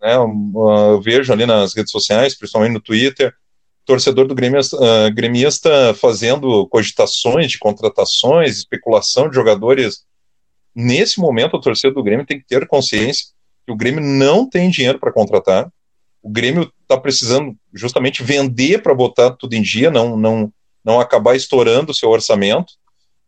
né, 0.00 0.14
eu 0.14 1.00
vejo 1.00 1.32
ali 1.32 1.46
nas 1.46 1.74
redes 1.74 1.90
sociais, 1.90 2.36
principalmente 2.38 2.74
no 2.74 2.80
Twitter, 2.80 3.34
torcedor 3.84 4.26
do 4.26 4.34
Grêmio, 4.34 4.60
uh, 4.60 5.14
gremista 5.14 5.94
fazendo 5.94 6.66
cogitações 6.68 7.50
de 7.50 7.58
contratações, 7.58 8.58
especulação 8.58 9.28
de 9.28 9.34
jogadores. 9.34 10.04
Nesse 10.74 11.18
momento, 11.18 11.56
o 11.56 11.60
torcedor 11.60 11.94
do 11.94 12.02
Grêmio 12.02 12.26
tem 12.26 12.38
que 12.38 12.46
ter 12.46 12.66
consciência 12.66 13.26
que 13.66 13.72
o 13.72 13.76
Grêmio 13.76 14.00
não 14.00 14.48
tem 14.48 14.70
dinheiro 14.70 14.98
para 14.98 15.12
contratar. 15.12 15.70
O 16.22 16.30
Grêmio 16.30 16.70
está 16.82 16.98
precisando 16.98 17.56
justamente 17.72 18.22
vender 18.22 18.82
para 18.82 18.94
botar 18.94 19.30
tudo 19.32 19.54
em 19.54 19.62
dia, 19.62 19.90
não, 19.90 20.16
não, 20.16 20.52
não 20.84 21.00
acabar 21.00 21.34
estourando 21.34 21.92
o 21.92 21.94
seu 21.94 22.10
orçamento. 22.10 22.74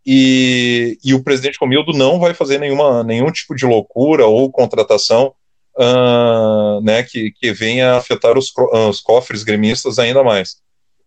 E, 0.04 0.98
e 1.04 1.14
o 1.14 1.22
presidente 1.22 1.58
Comildo 1.58 1.92
não 1.92 2.18
vai 2.18 2.34
fazer 2.34 2.58
nenhuma, 2.58 3.04
nenhum 3.04 3.30
tipo 3.30 3.54
de 3.54 3.64
loucura 3.64 4.26
ou 4.26 4.50
contratação 4.50 5.32
uh, 5.76 6.80
né, 6.82 7.02
que, 7.02 7.32
que 7.32 7.52
venha 7.52 7.96
afetar 7.96 8.36
os, 8.36 8.52
os 8.88 9.00
cofres 9.00 9.42
gremistas 9.42 9.98
ainda 9.98 10.22
mais. 10.22 10.56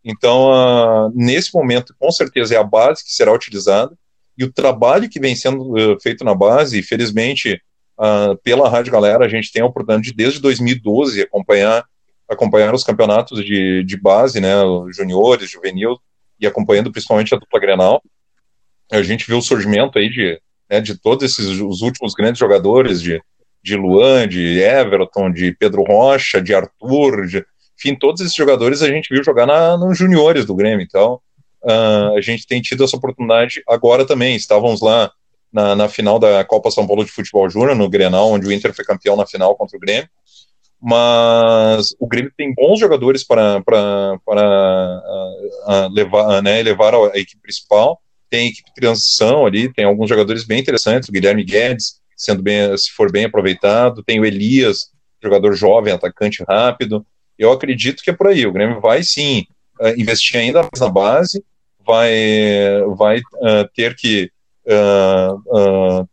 Então, 0.03 0.51
uh, 0.51 1.11
nesse 1.16 1.53
momento, 1.53 1.95
com 1.99 2.11
certeza 2.11 2.55
é 2.55 2.57
a 2.57 2.63
base 2.63 3.03
que 3.03 3.11
será 3.11 3.34
utilizada 3.34 3.95
e 4.38 4.43
o 4.43 4.51
trabalho 4.51 5.09
que 5.09 5.20
vem 5.20 5.36
sendo 5.36 5.74
uh, 5.74 5.99
feito 6.01 6.24
na 6.24 6.36
base, 6.36 6.82
felizmente, 6.84 7.61
uh, 7.97 8.38
pela 8.43 8.70
Rádio 8.70 8.91
Galera, 8.91 9.26
a 9.26 9.30
gente 9.30 9.51
tem 9.51 9.61
a 9.61 9.66
oportunidade 9.66 10.09
de, 10.09 10.16
desde 10.16 10.39
2012, 10.41 11.22
acompanhar 11.22 11.86
acompanhar 12.28 12.74
os 12.74 12.84
campeonatos 12.84 13.45
de, 13.45 13.84
de 13.84 13.97
base, 13.97 14.41
né, 14.41 14.49
juniores, 14.91 15.49
juvenil, 15.49 15.95
e 16.39 16.47
acompanhando 16.47 16.91
principalmente 16.91 17.34
a 17.34 17.38
dupla 17.38 17.59
Grenal. 17.59 18.01
A 18.91 19.01
gente 19.03 19.28
viu 19.28 19.38
o 19.38 19.41
surgimento 19.41 19.99
aí 19.99 20.09
de, 20.09 20.39
né, 20.70 20.82
de 20.82 20.99
todos 20.99 21.24
esses 21.24 21.61
os 21.61 21.82
últimos 21.82 22.13
grandes 22.13 22.39
jogadores, 22.39 23.01
de, 23.01 23.22
de 23.66 23.76
Luan, 23.76 24.28
de 24.28 24.59
Everton, 24.59 25.32
de 25.32 25.51
Pedro 25.53 25.82
Rocha, 25.82 26.39
de 26.39 26.53
Arthur, 26.53 27.26
de, 27.26 27.43
enfim, 27.76 27.95
todos 27.95 28.22
esses 28.22 28.36
jogadores 28.36 28.84
a 28.84 28.88
gente 28.88 29.11
viu 29.11 29.24
jogar 29.24 29.47
na, 29.47 29.76
nos 29.76 29.97
juniores 29.97 30.45
do 30.45 30.53
Grêmio, 30.53 30.86
então 30.86 31.20
uh, 31.63 32.16
a 32.16 32.22
gente 32.22 32.45
tem 32.45 32.61
tido 32.61 32.84
essa 32.84 32.95
oportunidade 32.95 33.63
agora 33.68 34.05
também, 34.05 34.36
estávamos 34.36 34.82
lá 34.82 35.11
na, 35.51 35.76
na 35.76 35.89
final 35.89 36.20
da 36.20 36.45
Copa 36.45 36.70
São 36.70 36.86
Paulo 36.86 37.03
de 37.03 37.09
Futebol 37.09 37.49
Júnior, 37.49 37.76
no 37.76 37.89
Grenal, 37.89 38.30
onde 38.30 38.45
o 38.45 38.51
Inter 38.51 38.72
foi 38.72 38.86
campeão 38.86 39.16
na 39.16 39.26
final 39.26 39.55
contra 39.55 39.76
o 39.76 39.80
Grêmio, 39.80 40.07
mas 40.80 41.88
o 41.99 42.05
Grêmio 42.05 42.32
tem 42.38 42.53
bons 42.53 42.80
jogadores 42.80 43.24
para, 43.24 43.63
para, 43.63 44.20
para 44.24 45.01
uh, 45.03 45.72
uh, 45.72 45.91
levar, 45.91 46.43
né, 46.43 46.61
levar 46.61 46.93
a 46.93 47.18
equipe 47.18 47.41
principal, 47.41 47.99
tem 48.30 48.49
equipe 48.49 48.70
de 48.70 48.76
transição 48.76 49.43
ali, 49.43 49.74
tem 49.74 49.86
alguns 49.86 50.07
jogadores 50.07 50.43
bem 50.43 50.59
interessantes, 50.59 51.09
o 51.09 51.11
Guilherme 51.11 51.43
Guedes, 51.43 52.05
sendo 52.16 52.41
bem, 52.41 52.76
se 52.78 52.91
for 52.91 53.11
bem 53.11 53.26
aproveitado, 53.26 54.03
tem 54.03 54.20
o 54.20 54.26
Elias, 54.26 54.91
jogador 55.22 55.53
jovem, 55.53 55.93
atacante 55.93 56.43
rápido, 56.47 57.05
eu 57.38 57.51
acredito 57.51 58.01
que 58.03 58.09
é 58.09 58.13
por 58.13 58.28
aí, 58.28 58.45
o 58.45 58.51
Grêmio 58.51 58.80
vai 58.80 59.03
sim 59.03 59.45
uh, 59.80 59.99
investir 59.99 60.39
ainda 60.39 60.61
mais 60.61 60.80
na 60.80 60.89
base, 60.89 61.43
vai, 61.86 62.11
vai 62.97 63.22
ter 63.76 63.95
que 63.95 64.32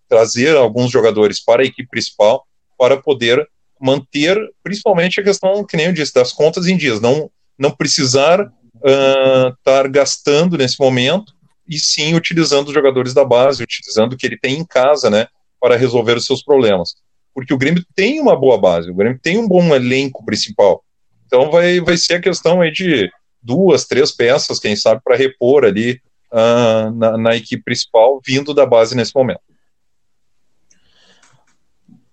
trazer 0.06 0.54
alguns 0.54 0.90
jogadores 0.90 1.42
para 1.42 1.62
a 1.62 1.64
equipe 1.64 1.88
principal 1.88 2.46
para 2.76 2.98
poder 2.98 3.48
manter, 3.80 4.38
principalmente 4.62 5.20
a 5.20 5.24
questão, 5.24 5.64
que 5.64 5.76
nem 5.76 5.86
eu 5.86 5.92
disse, 5.92 6.14
das 6.14 6.32
contas 6.32 6.66
em 6.66 6.76
dias, 6.76 7.00
não, 7.00 7.30
não 7.58 7.70
precisar 7.70 8.52
estar 8.76 9.86
uh, 9.86 9.90
gastando 9.90 10.56
nesse 10.56 10.78
momento 10.78 11.32
e 11.68 11.78
sim 11.78 12.14
utilizando 12.14 12.68
os 12.68 12.74
jogadores 12.74 13.12
da 13.12 13.24
base, 13.24 13.62
utilizando 13.62 14.12
o 14.12 14.16
que 14.16 14.26
ele 14.26 14.38
tem 14.38 14.58
em 14.58 14.64
casa, 14.64 15.10
né, 15.10 15.26
para 15.62 15.76
resolver 15.76 16.16
os 16.16 16.26
seus 16.26 16.42
problemas. 16.42 16.96
Porque 17.32 17.54
o 17.54 17.56
Grêmio 17.56 17.84
tem 17.94 18.20
uma 18.20 18.34
boa 18.34 18.58
base, 18.58 18.90
o 18.90 18.94
Grêmio 18.94 19.20
tem 19.22 19.38
um 19.38 19.46
bom 19.46 19.72
elenco 19.72 20.24
principal. 20.24 20.84
Então 21.24 21.50
vai, 21.52 21.80
vai 21.80 21.96
ser 21.96 22.14
a 22.14 22.20
questão 22.20 22.60
aí 22.60 22.72
de 22.72 23.08
duas, 23.40 23.86
três 23.86 24.10
peças, 24.10 24.58
quem 24.58 24.74
sabe, 24.74 25.00
para 25.02 25.16
repor 25.16 25.64
ali 25.64 26.00
uh, 26.32 26.90
na, 26.90 27.16
na 27.16 27.36
equipe 27.36 27.62
principal, 27.62 28.20
vindo 28.26 28.52
da 28.52 28.66
base 28.66 28.96
nesse 28.96 29.14
momento. 29.14 29.40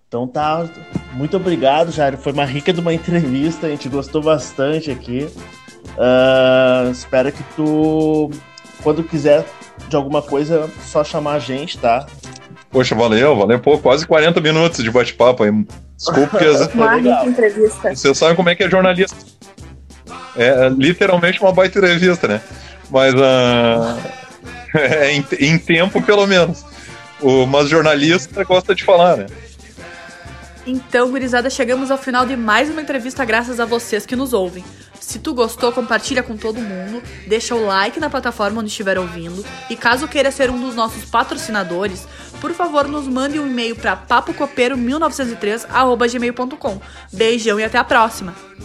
Então 0.06 0.26
tá, 0.26 0.68
muito 1.12 1.36
obrigado, 1.36 1.90
Jairo. 1.90 2.16
Foi 2.16 2.32
uma 2.32 2.44
rica 2.44 2.72
de 2.72 2.80
uma 2.80 2.94
entrevista, 2.94 3.66
a 3.66 3.70
gente 3.70 3.88
gostou 3.88 4.22
bastante 4.22 4.90
aqui. 4.90 5.28
Uh, 5.96 6.90
espero 6.90 7.30
que 7.32 7.42
tu, 7.54 8.30
quando 8.82 9.04
quiser 9.04 9.44
de 9.88 9.96
alguma 9.96 10.22
coisa, 10.22 10.70
só 10.84 11.04
chamar 11.04 11.34
a 11.34 11.38
gente, 11.38 11.78
tá? 11.78 12.06
Poxa, 12.70 12.94
valeu, 12.94 13.36
valeu. 13.36 13.58
Pô, 13.58 13.78
quase 13.78 14.06
40 14.06 14.40
minutos 14.40 14.82
de 14.82 14.90
bate-papo 14.90 15.42
aí. 15.42 15.50
Desculpa 15.96 16.38
que 16.38 16.44
as... 16.44 16.66
Uma 16.74 16.96
rica 16.96 17.26
entrevista. 17.26 17.94
Vocês 17.94 18.16
sabem 18.16 18.36
como 18.36 18.48
é 18.48 18.54
que 18.54 18.62
é 18.62 18.70
jornalista. 18.70 19.16
É 20.36 20.68
literalmente 20.68 21.40
uma 21.40 21.52
baita 21.52 21.78
entrevista, 21.78 22.28
né? 22.28 22.40
Mas 22.88 23.12
uh... 23.14 23.98
é, 24.78 25.12
em, 25.12 25.24
em 25.40 25.58
tempo, 25.58 26.00
pelo 26.00 26.26
menos. 26.26 26.64
O, 27.20 27.44
mas 27.44 27.68
jornalista 27.68 28.44
gosta 28.44 28.74
de 28.74 28.84
falar, 28.84 29.16
né? 29.16 29.26
Então, 30.66 31.10
gurizada, 31.10 31.50
chegamos 31.50 31.90
ao 31.90 31.98
final 31.98 32.24
de 32.24 32.36
mais 32.36 32.70
uma 32.70 32.80
entrevista 32.80 33.24
graças 33.24 33.58
a 33.58 33.64
vocês 33.64 34.06
que 34.06 34.14
nos 34.14 34.32
ouvem. 34.32 34.64
Se 35.00 35.18
tu 35.18 35.34
gostou, 35.34 35.72
compartilha 35.72 36.22
com 36.22 36.36
todo 36.36 36.60
mundo, 36.60 37.02
deixa 37.26 37.54
o 37.54 37.66
like 37.66 37.98
na 37.98 38.08
plataforma 38.08 38.60
onde 38.60 38.68
estiver 38.68 38.98
ouvindo 38.98 39.44
e 39.68 39.74
caso 39.74 40.06
queira 40.06 40.30
ser 40.30 40.50
um 40.50 40.60
dos 40.60 40.74
nossos 40.74 41.04
patrocinadores, 41.06 42.06
por 42.40 42.52
favor, 42.52 42.88
nos 42.88 43.06
mande 43.06 43.38
um 43.38 43.46
e-mail 43.46 43.76
para 43.76 43.96
papocopeiro1903@gmail.com. 43.96 46.80
Beijão 47.12 47.60
e 47.60 47.64
até 47.64 47.78
a 47.78 47.84
próxima. 47.84 48.50